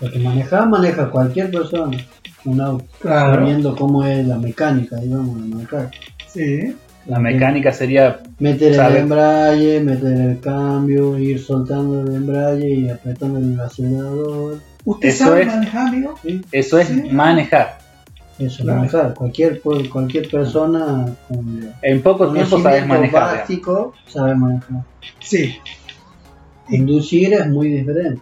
[0.00, 1.96] Porque manejar, maneja cualquier persona
[2.44, 2.84] un auto.
[3.00, 3.34] Claro.
[3.34, 5.90] Sabiendo cómo es la mecánica, digamos, de manejar.
[6.32, 6.76] Sí.
[7.06, 8.20] La mecánica sería.
[8.38, 14.60] Meter el embrague, meter el cambio, ir soltando el embrague y apretando el acelerador.
[14.84, 16.14] ¿Usted Eso sabe es- manejar, amigo?
[16.22, 16.42] ¿sí?
[16.52, 17.02] Eso es Sí.
[17.10, 17.78] manejar.
[18.38, 18.78] Eso Claro.
[18.80, 19.14] manejar.
[19.14, 23.38] Cualquier, cualquier persona con En poco tiempo sabes manejar.
[23.38, 24.82] básico sabe manejar.
[25.20, 25.54] Sí.
[26.68, 28.20] Conducir es muy diferente.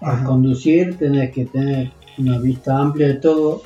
[0.00, 3.62] Al conducir tenés que tener una vista amplia de todo,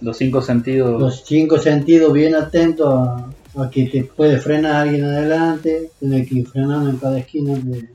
[0.00, 1.00] Los cinco sentidos.
[1.00, 3.26] los cinco sentidos bien atentos a,
[3.62, 7.88] a que te puede frenar alguien adelante, tenés que ir frenando en cada esquina, de-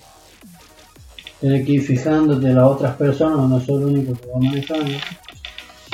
[1.42, 4.92] tenés que ir fijándote en las otras personas, no sos el único que va manejando.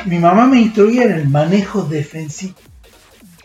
[0.06, 2.56] Mi mamá me instruía en el manejo defensivo.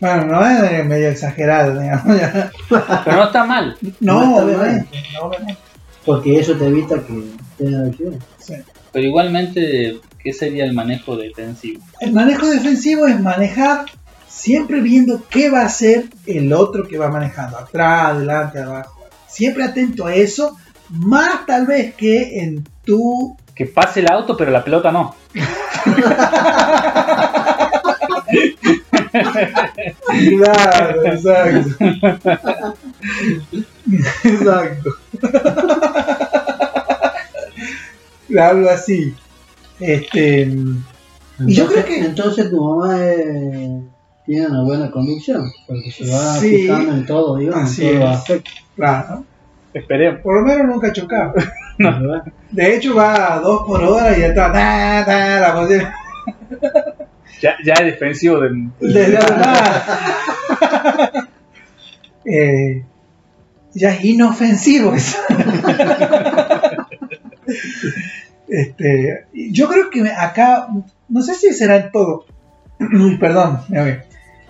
[0.00, 2.16] Bueno, no es medio exagerado, digamos.
[2.18, 2.50] ya.
[3.04, 3.76] Pero no está mal.
[4.00, 5.02] No, No está obviamente.
[5.14, 5.60] no, obviamente.
[6.04, 7.24] Porque eso te evita que
[7.58, 8.18] tengas acción.
[8.38, 8.54] Sí.
[8.92, 11.82] Pero igualmente, ¿qué sería el manejo defensivo?
[12.00, 13.84] El manejo defensivo es manejar
[14.28, 19.06] siempre viendo qué va a hacer el otro que va manejando, atrás, adelante, abajo.
[19.26, 20.56] Siempre atento a eso,
[20.90, 23.36] más tal vez que en tu...
[23.54, 25.16] Que pase el auto, pero la pelota no.
[30.28, 31.84] Claro, exacto.
[34.24, 34.90] exacto.
[38.38, 39.14] Algo así.
[39.80, 40.52] Este,
[41.46, 43.80] Y yo creo que- Entonces tu mamá eh,
[44.26, 46.56] tiene una buena conducción, porque se va Sí.
[46.56, 48.16] fijando en todo, digamos, Así en todo es.
[48.18, 48.50] aspecto.
[48.76, 49.24] claro,
[49.78, 50.20] Esperemos.
[50.20, 51.34] por lo menos nunca ha chocado.
[51.78, 52.24] ¿verdad?
[52.50, 54.52] De hecho va a dos por hora y ya está.
[54.52, 55.94] ta, ta, la.
[57.40, 58.70] Ya, ya es defensivo del.
[58.80, 59.82] Desde atrás.
[62.30, 62.84] Eh,
[63.72, 65.18] ya es inofensivo eso.
[68.48, 70.68] este, yo creo que acá,
[71.08, 72.26] no sé si será en todo,
[72.80, 74.02] uy, perdón, me ahogué.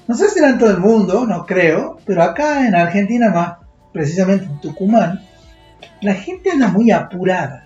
[0.09, 3.59] no sé si será en todo el mundo, no creo, pero acá en Argentina más,
[3.99, 5.21] precisamente en Tucumán,
[6.03, 7.65] la gente anda muy apurada,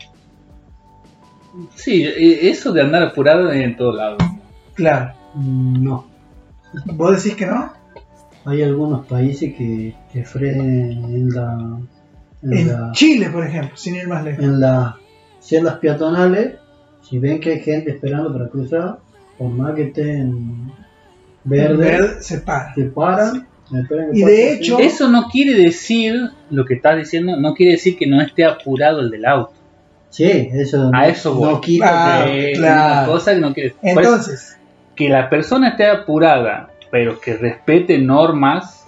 [1.74, 4.18] Sí, eh, eso de andar apurado en todos lados.
[4.74, 5.12] claro.
[5.34, 6.06] No.
[6.94, 7.70] ¿Vos decís que no?
[8.46, 11.78] Hay algunos países que te frenen en la
[12.42, 14.42] en, En la, Chile, por ejemplo, sin ir más lejos.
[14.44, 14.94] en las
[15.40, 16.54] celdas peatonales,
[17.02, 18.98] si ven que hay gente esperando para cruzar,
[19.38, 20.72] por más que estén
[21.44, 22.74] verde, Verde se para.
[22.74, 23.46] se paran,
[24.12, 28.06] Y de hecho- Eso no quiere decir, lo que estás diciendo, no quiere decir que
[28.06, 29.52] no esté apurado el del auto.
[30.10, 31.52] sí, eso A eso voy.
[31.54, 33.02] no quita Ah, claro.
[33.04, 34.58] Una cosa que no quiere Entonces,
[34.94, 38.84] que la persona esté apurada, pero que respete normas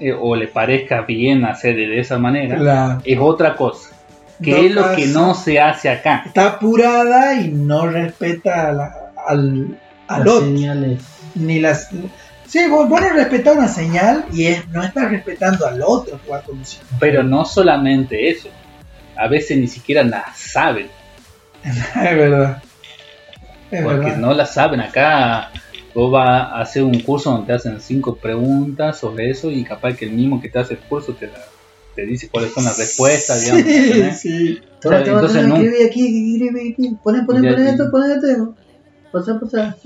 [0.00, 3.90] eh, o le parezca bien hacer de esa manera, la, es otra cosa.
[4.42, 6.22] Que No es lo que no se hace acá.
[6.26, 10.46] está apurada y no respeta a la- al, al las otro.
[10.46, 11.00] señales.
[11.36, 11.90] Ni las.
[12.52, 16.42] Sí, vos, vos no respetás una señal y es, no estás respetando al otro va
[16.42, 16.86] conduciendo.
[17.00, 18.50] Pero no solamente eso.
[19.16, 20.88] A veces ni siquiera la saben.
[21.64, 22.62] Es verdad.
[23.70, 24.16] Es porque verdad.
[24.18, 25.50] no la saben acá.
[25.94, 29.96] Vos vas a hacer un curso donde te hacen cinco preguntas sobre eso y capaz
[29.96, 31.44] que el mismo que te hace el curso te, la-
[31.96, 33.62] te dice cuáles son las respuestas, digamos.
[33.64, 34.58] Sí, sí.
[34.84, 37.70] Entonces no- aquí, escribí aquí, poné, poné, Ya, poné ya.
[37.70, 38.56] esto, poné esto,
[39.10, 39.76] pasa, pasa.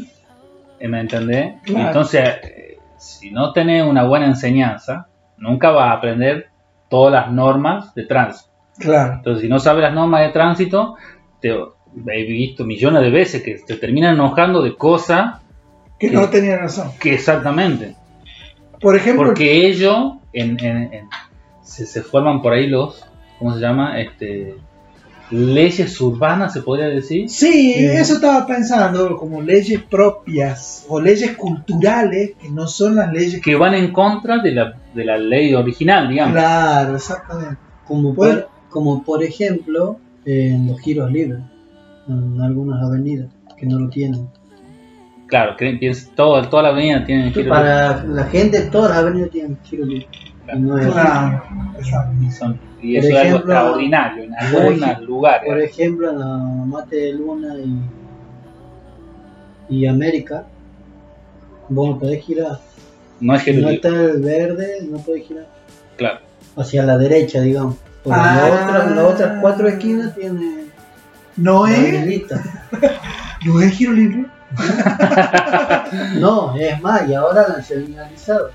[0.81, 1.55] ¿Me entendés?
[1.63, 1.89] Claro.
[1.89, 5.09] Entonces, eh, si no tenés una buena enseñanza,
[5.39, 6.49] nunca vas a aprender
[6.89, 8.51] todas las normas de tránsito.
[8.79, 9.15] Claro.
[9.15, 10.97] Entonces, si no sabes las normas de tránsito,
[11.41, 15.41] te he visto millones de veces que te terminan enojando de cosas
[15.99, 16.91] Que no tenía razón.
[17.01, 17.95] que exactamente.
[18.81, 21.09] Por ejemplo, Porque ellos en, en- en-
[21.63, 23.05] se, se forman por ahí los,
[23.39, 23.99] ¿cómo se llama?
[24.01, 24.55] Este,
[25.31, 27.29] leyes urbanas, se podría decir.
[27.29, 27.85] sí, Sí.
[27.85, 33.57] eso estaba pensando, como leyes propias o leyes culturales que no son las leyes que.
[33.57, 36.35] Van en contra de la, de la ley original, digamos.
[36.35, 37.57] Claro, exactamente.
[37.87, 38.41] Como Bueno.
[38.43, 41.41] por, como por ejemplo en los giros libres,
[42.09, 44.29] en algunas avenidas que no lo tienen.
[45.27, 45.57] Claro,
[46.15, 49.59] todo, toda la avenida tiene giro Para la gente, todas las avenidas tienen
[50.57, 50.93] no es así.
[50.95, 51.43] Claro,
[51.79, 52.13] exacto.
[52.21, 52.31] libre.
[52.33, 52.61] Son-
[52.93, 55.47] y Por eso es algo ejemplo, extraordinario en algunos lugares.
[55.49, 56.27] Por ejemplo, en la
[56.67, 57.55] Mate de Luna
[59.69, 60.45] y, y América,
[61.69, 62.59] vos no podés girar.
[63.21, 65.47] no es Si giro no está el verde, no podés girar.
[65.97, 66.21] claro.
[66.57, 67.77] Hacia la derecha, digamos.
[68.03, 68.37] Porque Ah.
[68.37, 68.47] la
[68.79, 70.71] otra- las otras cuatro esquinas tienen
[71.37, 72.23] No es,
[73.45, 74.27] no es giro libre.
[76.21, 78.51] No, es más, y ahora la han señalizado.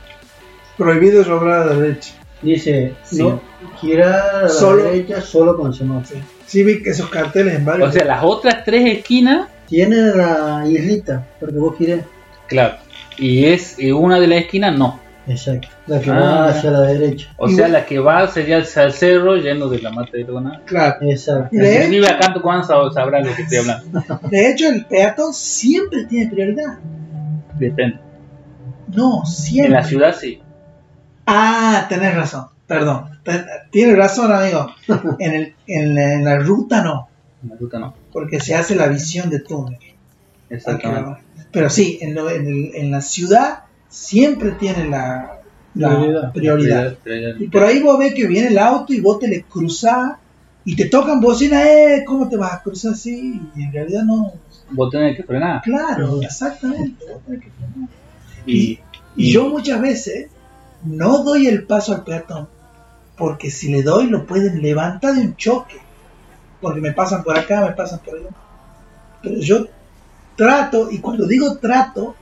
[0.78, 2.14] Prohibido sobrar a la derecha.
[2.42, 3.20] Dice, Sí.
[3.20, 3.40] no,
[3.80, 6.20] girar a la Solo- derecha solo con semáforo.
[6.46, 7.90] Sí, vi que esos carteles en varios.
[7.90, 12.04] O sea, las otras tres esquinas, Tiene la islita, porque vos girés.
[12.48, 12.76] claro.
[13.18, 15.00] Y es y una de las esquinas, no.
[15.28, 15.68] Exacto.
[15.86, 17.28] La que Ah, va hacia la derecha.
[17.38, 20.12] O Y sea, bueno- la que va sería hacia el cerro lleno de la mata
[20.14, 20.62] de lona.
[20.66, 20.96] Claro.
[21.02, 21.56] Exacto.
[21.56, 22.34] De vive hecho, acá en
[22.92, 24.04] sabrá lo que estoy hablando.
[24.32, 26.80] de hecho, el peatón siempre tiene prioridad.
[27.60, 28.00] Depende.
[28.94, 29.68] No, siempre.
[29.68, 30.41] En la ciudad sí.
[31.34, 32.48] Ah, tenés razón.
[32.68, 33.06] Perdón.
[33.72, 34.68] Tienes razón, amigo.
[35.20, 37.08] En, el, en, la, en la ruta no.
[37.44, 37.94] En la ruta no.
[38.12, 39.80] Porque se hace la visión de túnel.
[40.50, 41.22] Exactamente.
[41.52, 45.40] Pero sí, en, lo- en, el- en la ciudad siempre tiene la,
[45.76, 46.32] la Prioridad.
[46.34, 46.94] prioridad.
[46.96, 47.36] Prioridad.
[47.40, 50.14] Y por ahí vos ves que viene el auto y vos te le cruzás
[50.64, 53.42] y te tocan bocina, eh, ¿cómo te vas a cruzar así?
[53.56, 54.34] Y en realidad no.
[54.72, 55.62] Vos tenés que frenar.
[55.62, 57.04] Claro, exactamente.
[57.12, 57.90] vos tenés que frenar.
[58.46, 58.80] Y,
[59.16, 60.28] Y yo muchas veces
[60.84, 62.48] no doy el paso al peatón,
[63.18, 65.78] porque si le doy lo pueden levantar de un choque,
[66.60, 68.30] porque me pasan por acá, me pasan por allá.
[69.22, 69.68] Pero yo
[70.36, 72.16] trato, y cuando digo trato,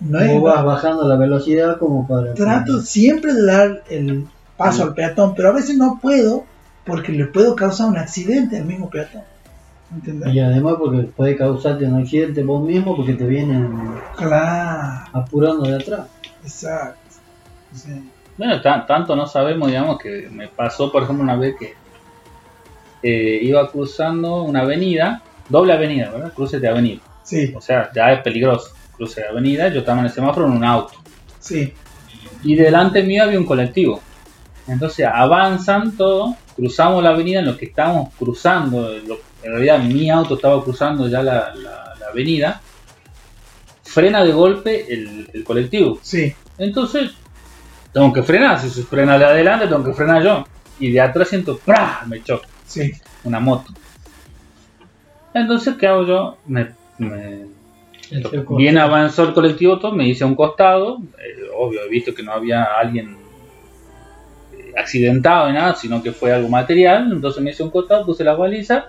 [0.00, 2.34] no es vas bajando la velocidad como para...
[2.34, 4.26] trato siempre de dar el
[4.56, 6.44] paso al peatón, pero a veces no puedo
[6.84, 9.22] porque le puedo causar un accidente al mismo peatón.
[9.92, 10.32] ¿Entendés?
[10.32, 13.70] Y además porque puede causarte un accidente vos mismo porque te vienen
[14.16, 16.06] Claro, apurando de atrás.
[16.42, 17.01] exacto.
[17.74, 17.90] Sí.
[18.36, 21.74] Bueno, ta- tanto no sabemos, digamos, que me pasó, por ejemplo, una vez que
[23.02, 26.32] eh, iba cruzando una avenida, doble avenida, ¿verdad?
[26.32, 27.00] Cruce de avenida.
[27.24, 28.72] Sí, O sea, ya es peligroso.
[28.96, 30.94] Cruce de avenida, yo estaba en el semáforo en un auto.
[31.40, 31.72] sí,
[32.44, 34.00] Y delante mío había un colectivo.
[34.68, 38.88] Entonces avanzan todos, cruzamos la avenida en lo que estábamos cruzando.
[39.06, 42.60] lo- en realidad mi auto estaba cruzando ya la, la- la avenida.
[43.84, 45.98] Frena de golpe el, el colectivo.
[46.02, 46.34] sí.
[46.58, 47.10] Entonces
[47.92, 48.58] tengo que frenar.
[48.60, 50.44] Si se frena de adelante, tengo que frenar yo.
[50.78, 52.02] Y de atrás siento, ¡prá!
[52.06, 52.92] Me choca Sí,
[53.24, 53.72] una moto.
[55.34, 56.38] Entonces, ¿qué hago yo?
[56.46, 57.46] Me, me-
[58.56, 60.98] bien avanzó el colectivo, todo, me hice a un costado.
[61.18, 63.16] eh, obvio, he visto que no había alguien
[64.52, 67.10] eh, accidentado ni nada, sino que fue algo material.
[67.12, 68.86] Entonces me hice a un costado, puse la baliza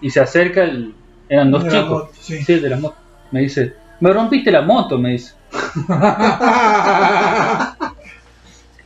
[0.00, 0.94] y se acerca el.
[1.28, 1.88] Eran dos De chicos.
[1.88, 2.42] moto, sí.
[2.42, 2.96] Sí, de la moto.
[3.30, 5.34] Me dice, me rompiste la moto, me dice.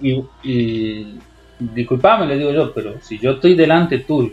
[0.00, 1.18] Y, y
[1.58, 4.32] disculpame, le digo yo, pero si yo estoy delante tuyo,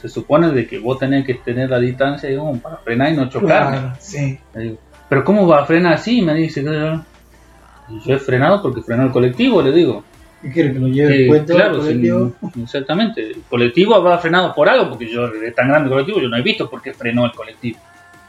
[0.00, 3.28] se supone de que vos tenés que tener la distancia digamos, para frenar y no.
[3.28, 4.38] Claro, sí.
[4.54, 4.78] Digo,
[5.08, 6.22] pero ¿cómo va a frenar así?
[6.22, 6.64] Me dice, y
[8.08, 10.04] yo he frenado porque frenó el colectivo, le digo.
[10.42, 12.32] ¿Qué quiere que lo lleve Eh, claro, colectivo?
[12.62, 13.26] exactamente.
[13.26, 16.36] El colectivo habrá frenado por algo, porque yo, es tan grande el colectivo, yo no
[16.38, 17.78] he visto por qué frenó el colectivo.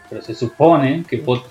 [0.09, 1.45] Pero se supone que vos-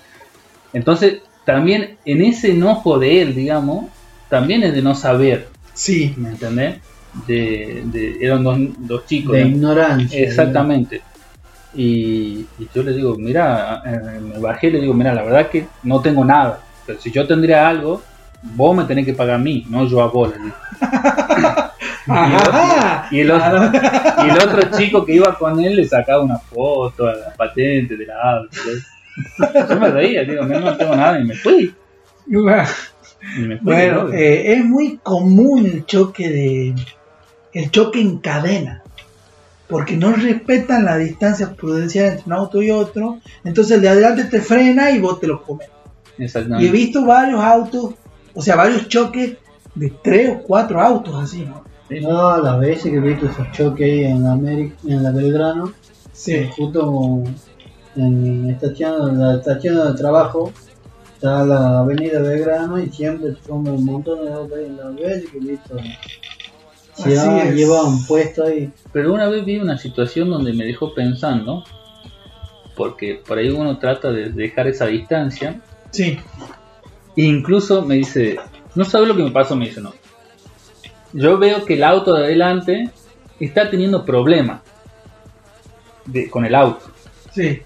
[0.71, 3.85] Entonces, también en ese enojo de él, digamos,
[4.31, 6.79] también es de no saber, Sí, ¿me entendés?
[7.27, 9.33] De, de- eran dos, dos chicos.
[9.33, 9.49] De ¿no?
[9.51, 10.19] ignorancia.
[10.21, 11.01] Exactamente.
[11.73, 15.49] Y, y yo le digo, mira, eh, me bajé y le digo, mira, la verdad
[15.49, 16.59] que no tengo nada.
[16.85, 18.01] Pero si yo tendría algo,
[18.41, 20.33] vos me tenés que pagar a mí, no yo a vos.
[22.07, 23.07] Ajá.
[23.11, 23.71] Y el, otro,
[24.25, 27.97] y el otro chico que iba con él le sacaba una foto a la patente
[27.97, 28.55] de la auto.
[29.69, 31.75] Yo me reía, digo, no, no tengo nada y me fui.
[33.61, 34.13] Bueno, ¿no?
[34.13, 36.75] eh, es muy común el choque de
[37.53, 38.81] el choque en cadena,
[39.67, 44.23] porque no respetan la distancia prudencial entre un auto y otro, entonces el de adelante
[44.25, 45.67] te frena y vos te lo comes.
[46.17, 46.71] Y he Exactamente.
[46.71, 47.93] visto varios autos,
[48.33, 49.37] o sea, varios choques
[49.75, 51.63] de tres o cuatro autos así, ¿no?
[52.01, 55.73] No, las veces que he visto esos choques ahí en la, América, en la Belgrano,
[56.13, 57.23] Sí, justo
[57.95, 58.53] en la
[59.35, 60.51] estación de trabajo,
[61.21, 65.29] está la avenida Belgrano y siempre son un montón de autos ahí en las veces
[65.31, 65.75] que visto.
[66.97, 67.55] Así Ya es.
[67.55, 68.71] lleva un puesto ahí.
[68.91, 71.63] Pero una vez vi una situación donde me dejó pensando,
[72.75, 75.61] porque por ahí uno trata de dejar esa distancia,
[75.91, 76.17] sí,
[77.15, 78.37] e incluso me dice,
[78.73, 79.93] no sabes lo que me pasó, me dice, no.
[81.13, 82.89] Yo veo que el auto de adelante
[83.39, 84.61] está teniendo problemas
[86.07, 86.85] de- con el auto.
[87.31, 87.61] sí,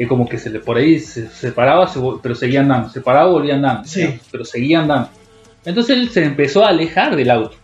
[0.00, 3.30] que como que se le por ahí se separaba, se pero seguía andando, se paraba,
[3.30, 4.18] volvía andando, Sí.
[4.30, 5.10] pero seguía andando.
[5.62, 7.54] Entonces él se empezó a alejar del auto,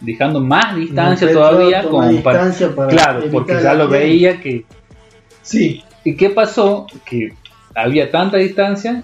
[0.00, 4.64] dejando más distancia todavía, como para, para claro, porque ya lo veía que
[5.42, 6.86] sí, ¿Y qué pasó?
[7.04, 7.32] Que
[7.74, 9.02] había tanta distancia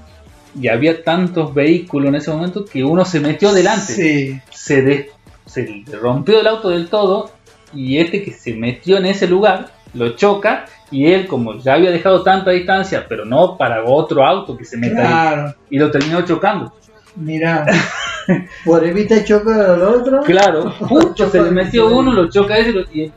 [0.57, 3.93] y había tantos vehículos en ese momento que uno se metió delante.
[3.93, 5.11] sí, Se, de-
[5.47, 7.33] se rompió el auto del todo
[7.75, 11.91] y este que se metió en ese lugar lo choca y él como ya había
[11.91, 16.23] dejado tanta distancia pero no para otro auto que se meta ahí y lo terminó
[16.23, 16.73] chocando.
[17.17, 17.67] mira,
[18.65, 20.21] Por evitar chocar al otro.
[20.23, 23.11] Claro, justo se le metió uno, lo choca ese lo- y,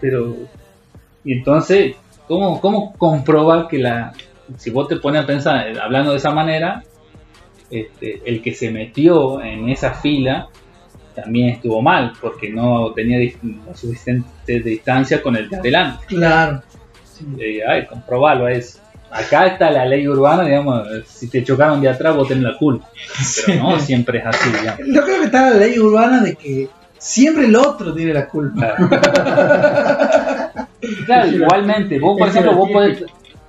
[0.00, 0.34] pero
[1.24, 1.94] y entonces
[2.26, 4.12] ¿cómo, cómo comprobar que la
[4.56, 6.82] si vos te pones a pensar eh, hablando de esa manera
[7.70, 10.48] este, el que se metió en esa fila
[11.22, 13.18] también estuvo mal porque no tenía
[13.74, 16.62] suficiente distancia con el de adelante claro.
[17.38, 18.78] y, ay, comprobarlo a eso
[19.10, 22.88] acá está la ley urbana, digamos, si te chocaron de atrás vos tenés la culpa.
[23.44, 24.80] Pero no siempre es así, digamos.
[24.86, 28.76] Yo creo que está la ley urbana de que siempre el otro tiene la culpa.
[28.76, 28.88] Claro,
[31.06, 33.04] Claro, igualmente, vos por ejemplo, vos podés,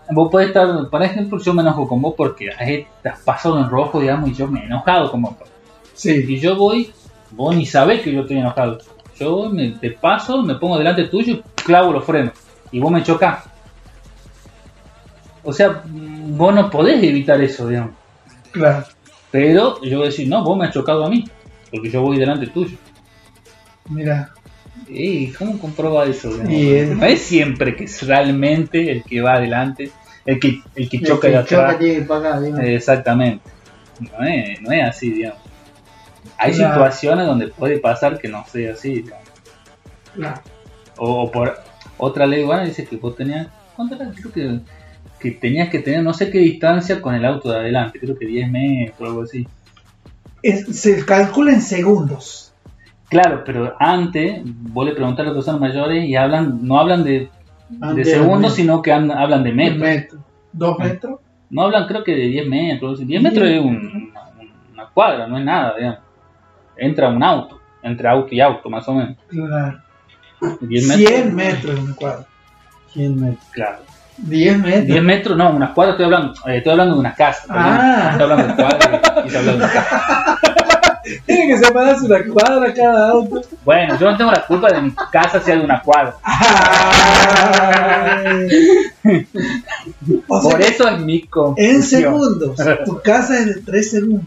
[0.10, 2.58] vos podés estar, por ejemplo, yo me enojo con vos porque has-
[3.04, 5.34] te has pasado en rojo, digamos, y yo me he enojado con vos.
[5.94, 6.26] Sí.
[6.28, 6.92] Y yo voy,
[7.32, 8.80] vos ni sabés que yo estoy enojado.
[9.20, 12.34] Yo me, te paso, me pongo delante tuyo y clavo los frenos.
[12.72, 13.46] Y vos me chocás.
[15.44, 17.92] O sea, mm, vos no podés evitar eso, digamos.
[18.52, 18.86] Claro.
[19.30, 21.24] Pero yo voy a decir, no, vos me has chocado a mí.
[21.72, 22.78] Porque yo voy delante tuyo.
[23.90, 24.32] Mira.
[24.88, 26.30] ¿Y cómo comprueba eso?
[26.34, 26.98] digamos?
[26.98, 29.92] No es siempre que es realmente el que va adelante,
[30.26, 31.72] el que, el que El choca que de atrás.
[31.72, 32.44] choca tiene que pagar.
[32.66, 33.50] Exactamente.
[34.00, 35.41] No es, no es así, digamos.
[36.44, 36.74] Hay Claro.
[36.74, 39.06] situaciones donde puede pasar que no sea así.
[40.16, 40.42] Claro.
[40.98, 41.56] O, o por
[41.98, 44.12] otra ley urbana dice que vos tenías, ¿cuánto era?
[44.12, 44.60] Creo que,
[45.20, 48.26] que tenías que tener no sé qué distancia con el auto de adelante, creo que
[48.26, 49.48] 10 metros o algo así.
[50.42, 52.54] Es- se calcula en segundos.
[53.10, 57.30] Claro, pero antes vos le preguntás a las personas mayores y hablan, no hablan de,
[57.70, 59.80] de Antes segundos, sino que han- hablan de metros.
[59.80, 60.20] metro.
[60.54, 61.20] Dos metros.
[61.50, 62.82] No hablan, creo que de 10 metros.
[62.92, 63.06] algo así.
[63.06, 64.22] 10 metros es un- una,
[64.74, 66.00] una cuadra, no es nada, digamos.
[66.78, 69.16] Entra un auto, entre auto y auto, más o menos.
[69.30, 69.80] Claro.
[70.62, 71.10] 10 metros.
[71.10, 72.26] 100 metros en un cuadro.
[72.94, 73.46] 100 metros.
[73.52, 73.78] Claro.
[74.18, 74.86] 10 metros.
[74.88, 76.34] 10 metros, no, unas cuadras estoy hablando.
[76.48, 77.44] eh, estoy hablando de una casa.
[77.50, 78.10] Ah.
[78.12, 78.96] Estoy hablando de cuadras y
[79.28, 80.38] estoy hablando de una casa.
[81.26, 83.42] Tiene que separarse una cuadra cada auto.
[83.66, 86.14] Bueno, yo no tengo la culpa de mi casa sea de una cuadra.
[90.28, 92.56] O sea, Por eso es mi en segundos.
[92.86, 94.26] Tu casa es de 3 segundos.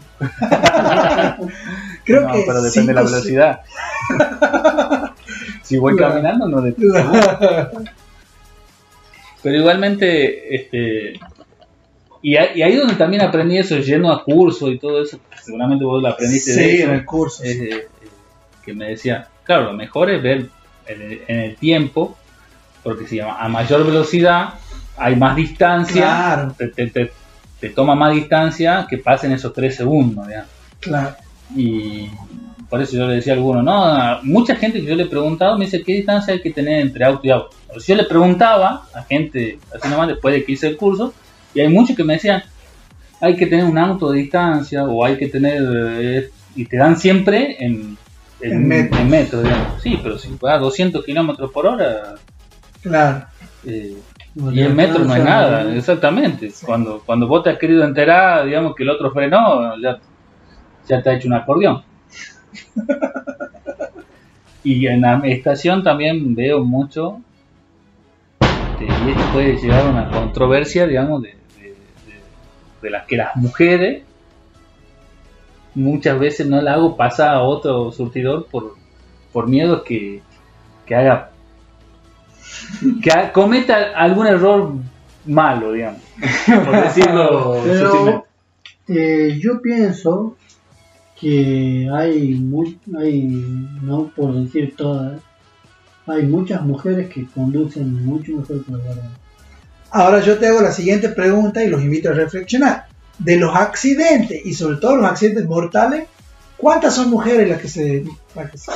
[2.05, 3.59] Creo no, que pero depende de la velocidad.
[5.63, 7.03] si voy caminando, no depende.
[9.41, 11.19] Pero igualmente, este.
[12.21, 16.01] Y, ahí- ahí donde también aprendí eso, yendo a cursos y todo eso, seguramente vos
[16.01, 17.43] lo aprendiste de Sí, eso, en el curso.
[17.43, 17.87] es, eh,
[18.63, 20.49] que me decía, claro, lo mejor es ver
[20.87, 22.17] en el, tiempo,
[22.83, 24.55] porque si a, mayor velocidad
[24.97, 27.11] hay más distancia, Claro, te, te- te-
[27.59, 30.49] te toma más distancia que pasen esos tres segundos, digamos.
[30.79, 31.15] claro.
[31.55, 32.09] Y
[32.69, 35.07] por eso yo le decía a alguno, no, a mucha gente que yo le he
[35.07, 37.55] preguntado me dice qué distancia hay que tener entre auto y auto.
[37.79, 41.13] Si yo le preguntaba a gente así nomás después de que hice el curso,
[41.53, 42.43] y hay muchos que me decían,
[43.21, 45.61] hay que tener un auto de distancia o hay que tener,
[45.99, 47.97] eh, y te dan siempre en,
[48.41, 48.99] en, En metros.
[49.01, 49.81] en metros, digamos.
[49.81, 52.15] Sí, pero si vas a 200 kilómetros por hora,
[52.81, 53.25] Claro.
[53.65, 53.95] eh,
[54.35, 56.49] No y en metros no es nada, exactamente.
[56.49, 56.65] Sí.
[56.65, 59.97] Cuando, cuando vos te has querido enterar, digamos que el otro frenó, ya,
[60.87, 61.83] ya te ha hecho un acordeón.
[64.63, 67.19] y en la estación también veo mucho,
[68.41, 71.75] este, y esto puede llegar a una controversia, digamos, de, de, de-
[72.81, 74.03] de las que las mujeres
[75.75, 78.75] muchas veces no la hago pasar a otro surtidor por,
[79.31, 80.21] por miedo que,
[80.85, 81.29] que haga
[83.03, 84.71] que ha- cometa algún error
[85.25, 86.01] malo, digamos,
[86.65, 88.25] por decirlo Pero
[88.87, 90.37] eh, yo pienso
[91.19, 93.23] que hay, muy, hay,
[93.81, 95.19] no por decir todas,
[96.07, 99.11] hay muchas mujeres que conducen mucho mejor que los varones.
[99.91, 102.87] Ahora yo te hago la siguiente pregunta y los invito a reflexionar.
[103.17, 106.05] De los accidentes y sobre todo los accidentes mortales,
[106.57, 108.03] ¿cuántas son mujeres las que se...
[108.35, 108.71] las que se-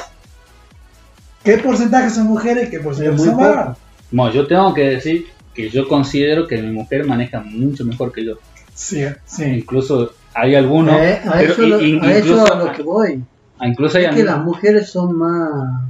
[1.43, 3.77] ¿Qué porcentaje son mujeres y qué porcentaje son varones?
[4.11, 8.25] Bueno, yo tengo que decir que yo considero que mi mujer maneja mucho mejor que
[8.25, 8.35] yo.
[8.73, 9.43] Sí, sí.
[9.43, 12.84] Incluso hay algunos, Eh, a, pero eso, lo- in- a eso incluso, a lo que
[12.84, 13.23] voy.
[13.61, 15.82] incluso hay Es que las mujeres son más,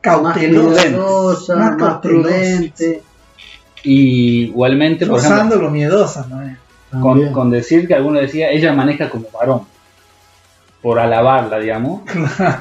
[0.00, 0.92] Cautelosas.
[1.56, 2.98] Más prudentes.
[3.82, 6.36] y igualmente, por ejemplo, Rozando lo miedosa, ¿no?
[6.90, 7.32] con, también.
[7.32, 9.62] con decir que alguno decía, ella maneja como varón,
[10.82, 12.02] por alabarla, digamos,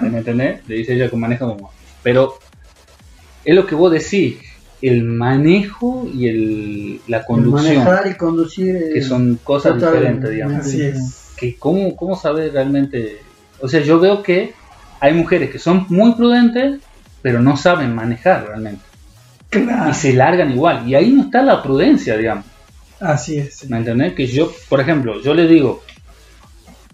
[0.01, 0.68] ¿me entendés?
[0.68, 1.72] Le dice ella que maneja como varón.
[2.03, 2.34] Pero
[3.45, 4.38] es lo que vos decís,
[4.82, 8.75] el manejo y el, la El conducción, Manejar y conducir.
[8.75, 10.57] eh, que son cosas diferentes, digamos.
[10.59, 11.34] Así es.
[11.38, 13.19] que cómo, cómo saber realmente.
[13.59, 14.53] O sea, yo veo que
[14.99, 16.80] hay mujeres que son muy prudentes,
[17.21, 18.82] pero no saben manejar realmente.
[19.49, 19.89] Claro.
[19.89, 20.88] Y se largan igual.
[20.88, 22.45] Y ahí no está la prudencia, digamos.
[22.99, 23.55] Así es.
[23.57, 23.67] sí.
[23.69, 24.13] ¿Me entendés?
[24.13, 25.82] Que yo, por ejemplo, yo le digo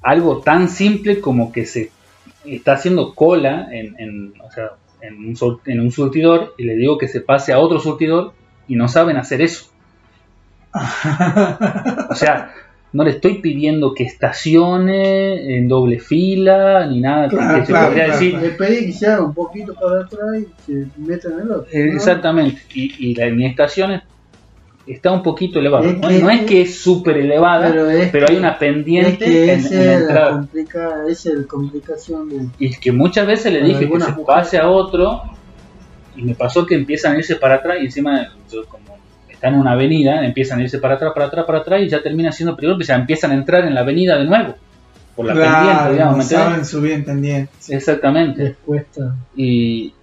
[0.01, 1.91] algo tan simple como que se
[2.45, 4.71] está haciendo cola en, en, o sea,
[5.03, 5.35] en, un,
[5.65, 8.33] en un surtidor y le digo que se pase a otro surtidor
[8.67, 9.65] y no saben hacer eso.
[12.09, 12.53] O sea,
[12.93, 17.71] no le estoy pidiendo que estacione en doble fila ni nada que- Claro, que se
[17.71, 18.39] claro, podría claro, decir.
[18.39, 21.67] Le pedí que se haga un poquito para atrás y se meta en el otro.
[21.71, 21.93] Eh, ¿no?
[21.93, 22.61] Exactamente.
[22.73, 24.01] Y, y la, mi estación es
[24.85, 25.85] está un poquito elevado.
[25.85, 28.57] Es no, que- no es que es súper elevada, pero, Pero es hay una Es
[28.57, 30.31] pendiente que en, en la es entrada.
[30.31, 32.47] complica, es la complicación de...
[32.59, 34.25] Y que muchas veces le dije que se mujeres.
[34.25, 35.21] pase a otro
[36.15, 38.83] y me pasó que empiezan a irse para atrás y encima yo como
[39.29, 42.01] está en una avenida, empiezan a irse para atrás, para atrás, para atrás y ya
[42.03, 44.55] termina siendo peligroso, pues ya empiezan a entrar en la avenida de nuevo.
[45.15, 47.51] Por la pendiente, digamos, no saben subir en pendiente.
[47.69, 48.43] Exactamente.
[48.43, 49.15] Les cuesta.
[49.35, 49.93] Y,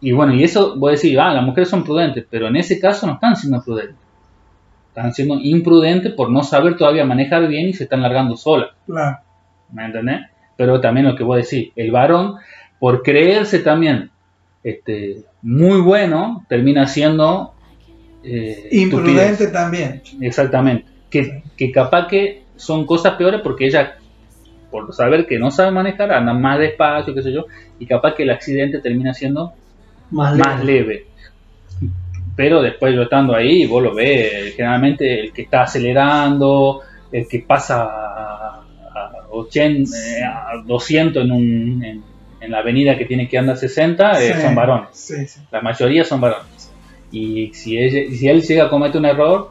[0.00, 2.78] y bueno, y eso voy a decir, ah, las mujeres son prudentes, pero en ese
[2.78, 3.96] caso no están siendo prudentes.
[4.88, 8.70] Están siendo imprudentes por no saber todavía manejar bien y se están largando solas.
[8.86, 9.18] Claro.
[9.72, 10.20] ¿Me entendés?
[10.56, 12.36] Pero también lo que voy a decir, el varón,
[12.78, 14.10] por creerse también
[14.62, 17.54] este, muy bueno, termina siendo
[18.22, 19.52] eh, Imprudente estupidez.
[19.52, 20.02] también.
[20.20, 20.86] Exactamente.
[21.10, 23.96] Que, que capaz que son cosas peores porque ella,
[24.70, 27.46] por saber que no sabe manejar, anda más despacio, qué sé yo,
[27.78, 29.54] y capaz que el accidente termina siendo
[30.10, 31.06] Más, más leve.
[32.36, 36.80] Pero después yo estando ahí, vos lo ves, generalmente el que está acelerando,
[37.10, 38.62] el que pasa a,
[38.94, 42.02] a 80, eh, a 200 en, un, en,
[42.40, 44.88] en la avenida que tiene que andar 60, eh, Sí, son varones.
[44.92, 45.40] Sí, sí.
[45.50, 46.70] La mayoría son varones.
[47.10, 49.50] Y si, ella- si él llega a cometer un error,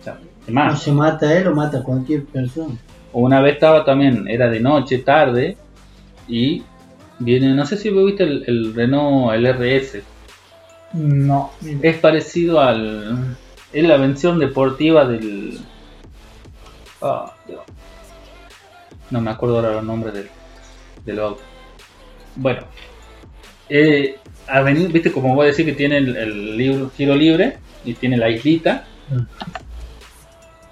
[0.00, 0.82] o sea, es No más.
[0.82, 2.74] se mata a él o mata a cualquier persona.
[3.14, 5.56] Una vez estaba también, era de noche, tarde,
[6.28, 6.62] y
[7.18, 10.02] viene, no sé si vos viste el, el Renault, el RS,
[10.94, 11.50] No.
[11.82, 13.36] es parecido al.
[13.72, 15.58] Es la versión deportiva del.
[17.46, 17.60] Dios.
[19.10, 20.28] No me acuerdo ahora los nombres del,
[21.04, 21.42] del auto.
[22.36, 22.62] Bueno,
[23.68, 24.16] eh,
[24.64, 28.16] venido, viste, como voy a decir que tiene el, el libro, giro libre y tiene
[28.16, 28.84] la islita.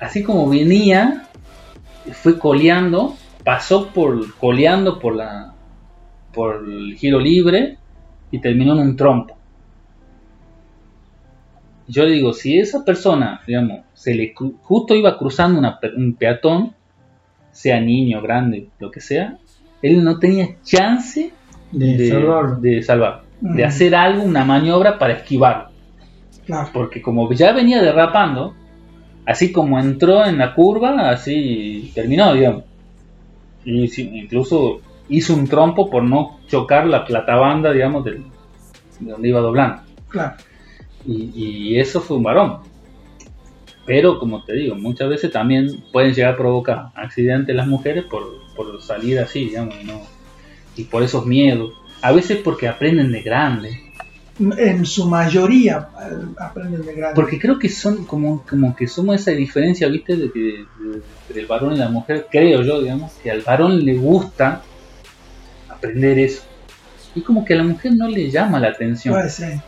[0.01, 1.29] Así como venía,
[2.23, 5.55] fue coleando, pasó por coleando por la
[6.37, 7.79] por el giro libre
[8.31, 9.37] y terminó en un trompo
[11.89, 16.73] yo le digo, si esa persona, digamos, se le justo iba cruzando una un peatón,
[17.53, 19.39] sea niño, grande, lo que sea,
[19.83, 21.33] él no tenía chance
[21.71, 25.71] De, de, salvar, de hacer algo, una maniobra para esquivarlo.
[26.45, 26.71] Claro.
[26.73, 28.55] Porque como ya venía derrapando,
[29.25, 32.65] así como entró en la curva, así terminó, digamos.
[33.65, 38.25] Y incluso hizo un trompo por no chocar la platabanda, digamos, del,
[39.01, 39.83] de donde iba doblando.
[40.09, 40.35] Claro.
[41.07, 42.59] Y, y eso fue un varón.
[43.85, 48.25] Pero, como te digo, muchas veces también pueden llegar a provocar accidentes las mujeres por,
[48.57, 50.01] por salir así, digamos, y, no,
[50.77, 51.73] y por esos miedos.
[52.03, 53.81] A veces porque aprenden de grande.
[54.59, 57.15] En su mayoría eh, aprenden de grande.
[57.15, 60.17] Porque creo que son como, como que somos esa diferencia, ¿viste?
[60.17, 60.65] De que de-
[61.29, 64.63] entre el varón y la mujer, creo yo, digamos, que al varón le gusta
[65.77, 66.43] aprender eso.
[67.15, 69.15] Y como que a la mujer no le llama la atención.
[69.15, 69.61] Puede ser.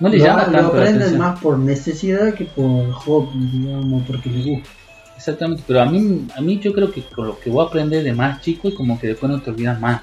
[0.00, 1.18] No le lo, llama lo tanto la aprenden atención.
[1.20, 4.70] más por necesidad que por hobby, digamos, porque le gusta.
[5.16, 8.02] Exactamente, pero a mí, a mí yo creo que con lo que voy a aprender
[8.02, 10.00] de más chico y como que después no te olvidas más.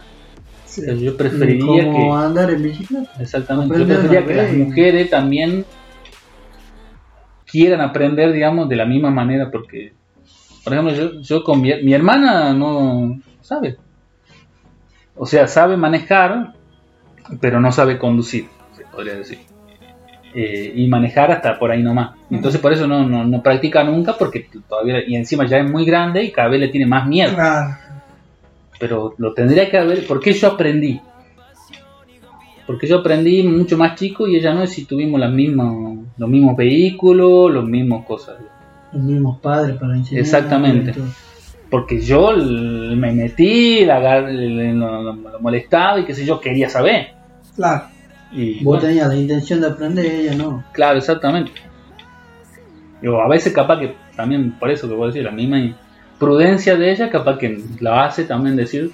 [0.65, 0.81] Sí.
[0.81, 2.25] O sea, yo preferiría como que...
[2.25, 3.11] andar en bicicleta.
[3.19, 5.65] Exactamente, yo preferiría que las mujeres también
[7.47, 9.93] quieran aprender, digamos, de la misma manera, porque,
[10.63, 13.77] por ejemplo, yo, yo con mi, mi hermana no sabe.
[15.17, 16.53] O sea, sabe manejar,
[17.41, 19.39] pero no sabe conducir, se podría decir.
[20.33, 22.15] Eh, y manejar hasta por ahí nomás.
[22.29, 25.85] Entonces por eso no, no, no practica nunca, porque todavía, y encima ya es muy
[25.85, 27.35] grande y cada vez le tiene más miedo.
[28.79, 31.01] Pero lo tendría que haber, porque yo aprendí.
[32.67, 35.73] Porque yo aprendí mucho más chico y ella no, y si tuvimos las mismas,
[36.17, 38.35] los mismos vehículos, los mismos cosas.
[38.91, 40.21] Los mismos padres para enseñar.
[40.21, 40.93] Exactamente.
[41.69, 47.09] Porque yo me metí, la lo, lo- lo molestaba y qué sé yo, quería saber.
[47.55, 47.83] Claro.
[48.31, 50.63] Y Vos bueno, tenías la intención de aprender, ella no.
[50.73, 51.51] claro, exactamente.
[53.01, 55.75] Yo, a veces capaz que también, por eso que voy a decir, la misma
[56.19, 58.91] prudencia de ella, capaz que la hace también decir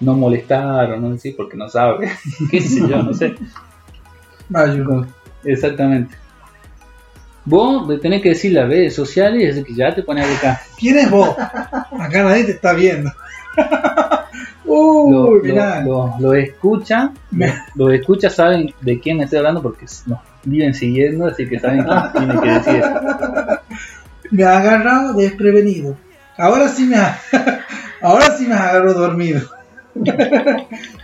[0.00, 2.10] no molestar o no decir porque no sabe.
[2.50, 3.34] qué sé yo, no sé.
[5.44, 6.14] Exactamente.
[7.44, 10.58] Vos tenés que decir las redes sociales y que ya te pones a buscar.
[10.78, 11.36] ¿Quién es vos?
[11.38, 13.10] Acá nadie te está viendo.
[14.64, 15.80] Lo, Uy, lo, mirá.
[15.82, 17.12] lo- lo escuchan,
[17.74, 22.12] los escuchas saben de quién estoy hablando porque nos viven siguiendo, así que saben quién
[22.28, 22.82] tiene que decir.
[24.30, 25.94] Me ha agarrado desprevenido.
[26.38, 27.18] Ahora sí me ha,
[28.00, 29.42] ahora sí me agarró dormido.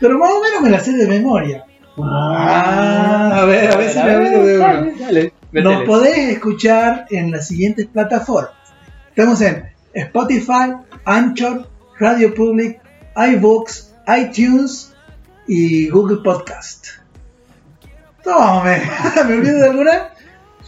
[0.01, 1.65] Pero más o menos me la sé de memoria.
[2.03, 4.67] Ah, a ver, a ver si me acuerdo de uno.
[4.67, 8.53] Dale, dale, Nos podés escuchar en las siguientes plataformas.
[9.09, 9.65] Estamos en
[9.95, 11.67] Spotify, Anchor,
[11.99, 12.81] Radio Public,
[13.17, 14.95] iVoox, iTunes
[15.47, 16.89] y Google Podcast.
[18.23, 18.83] Tome,
[19.27, 20.11] ¿me olvido de alguna?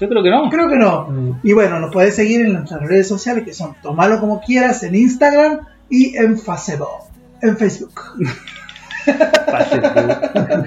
[0.01, 0.49] Yo creo que no.
[0.49, 1.09] Creo que no.
[1.09, 1.41] Mm.
[1.43, 4.95] Y bueno, nos puedes seguir en nuestras redes sociales que son Tomalo como quieras en
[4.95, 7.11] Instagram y en Facebook.
[7.43, 8.01] En Facebook.
[9.05, 10.65] Tú.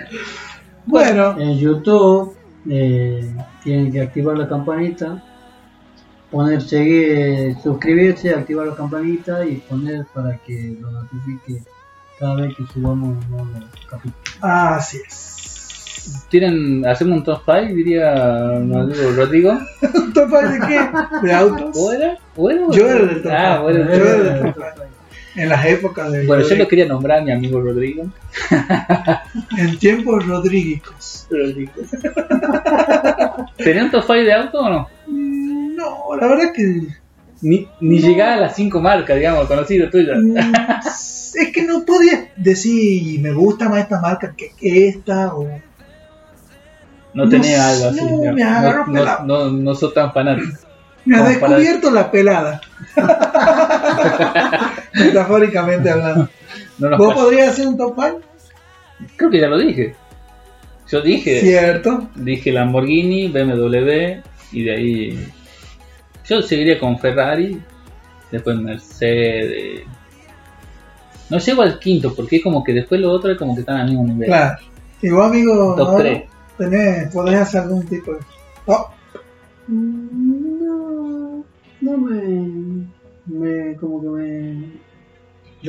[0.85, 2.35] Bueno, En YouTube
[2.69, 3.33] eh,
[3.63, 5.23] tienen que activar la campanita,
[6.31, 11.61] poner seguir, suscribirse, activar la campanita y poner para que lo notifique
[12.19, 13.47] cada vez que subamos un nuevo
[13.89, 14.15] capítulo.
[14.41, 16.25] así es.
[16.29, 19.11] ¿Tienen, hacemos un top 5, diría Rodrigo?
[19.15, 19.57] Rodrigo?
[20.13, 20.89] ¿Top five de qué?
[21.27, 21.77] ¿De autos?
[21.77, 22.17] ¿O era?
[22.35, 22.61] ¿O era?
[22.71, 23.61] Yo era del top Ah, five.
[23.61, 24.87] bueno, Yo era del top five.
[25.35, 26.25] En las épocas de.
[26.27, 28.05] Bueno, yo lo quería nombrar a mi amigo Rodrigo.
[29.57, 31.27] En tiempos rodríguicos.
[31.29, 31.71] Rodrigo.
[33.57, 34.87] ¿Tenía un top 5 de auto o no?
[35.07, 36.81] Mm, No, la verdad que.
[37.41, 40.17] Ni, ni llegaba a las 5 marcas, digamos, conocidas tuyas.
[40.21, 40.37] mm,
[40.85, 44.51] Es que no podía decir me gusta más esta marca que
[44.87, 45.43] esta o.
[47.13, 48.01] No No tenía algo así.
[48.03, 50.57] no, me agarró no, no, no, no soy tan fanático.
[51.05, 52.61] Me ha Como para- descubierto la pelada.
[54.93, 56.29] Metafóricamente hablando.
[56.79, 57.21] No ¿Vos pasa.
[57.25, 58.21] podrías hacer un top 5?
[59.15, 59.95] Creo que ya lo dije.
[60.89, 62.09] Yo dije, Cierto.
[62.15, 64.21] dije Lamborghini, BMW
[64.51, 65.27] y de ahí
[66.25, 67.59] yo seguiría con Ferrari,
[68.31, 69.81] después Mercedes.
[71.29, 73.77] No llego al quinto porque es como que después lo otro es como que están
[73.77, 74.27] al mismo nivel.
[74.27, 74.57] Claro.
[75.01, 76.23] Y vos, amigo, Top ahora 3.
[76.57, 78.19] tenés, podés hacer algún tipo de
[78.65, 78.87] top.
[81.83, 82.87] No, me,
[83.25, 84.83] me como que me...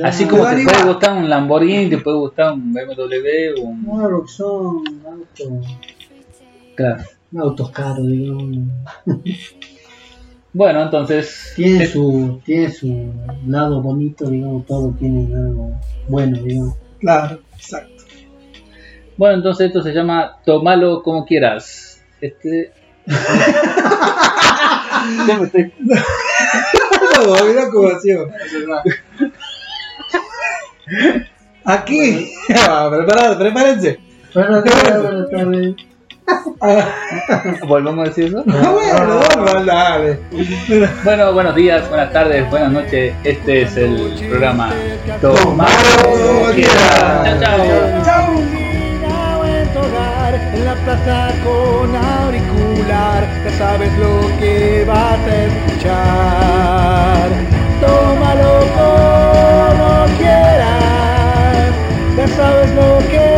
[0.01, 3.83] Así como Te puede gustar un Lamborghini, te puede gustar un BMW o un...
[3.83, 5.77] No, lo que son autos,
[6.75, 7.03] Claro.
[7.37, 8.69] autos caros, digamos.
[10.53, 11.51] Bueno, entonces...
[11.57, 13.11] Tiene eh, su, tiene su
[13.45, 15.73] lado bonito, digamos, todo tiene algo
[16.07, 16.77] bueno, digamos.
[17.01, 18.05] Claro, exacto.
[19.17, 22.01] Bueno, entonces esto se llama Tomalo como quieras.
[22.21, 22.71] Este...
[25.27, 25.73] Ya me estoy-
[27.25, 28.29] No, mira cómo ha sido.
[31.65, 32.31] Aquí.
[32.67, 33.99] Ah, preparad, prepárense.
[34.33, 34.63] Pero
[35.31, 35.75] tal vez.
[36.61, 36.85] Ah,
[37.67, 38.43] ¿Volvemos a decir eso?
[38.43, 40.19] bueno, bueno, dale.
[41.03, 43.13] Bueno, buenos días, buenas tardes, buenas noches.
[43.23, 44.71] Este es el programa
[45.21, 45.57] como
[46.53, 47.39] quieras.
[47.39, 48.03] Chao, chao.
[48.03, 48.33] Chau.
[49.39, 55.43] o en tu hogar, en la plaza con auricular, ya sabes lo que vas a
[55.45, 57.29] escuchar.
[57.81, 61.73] Tómalo como quieras,
[62.17, 63.34] ya sabes lo que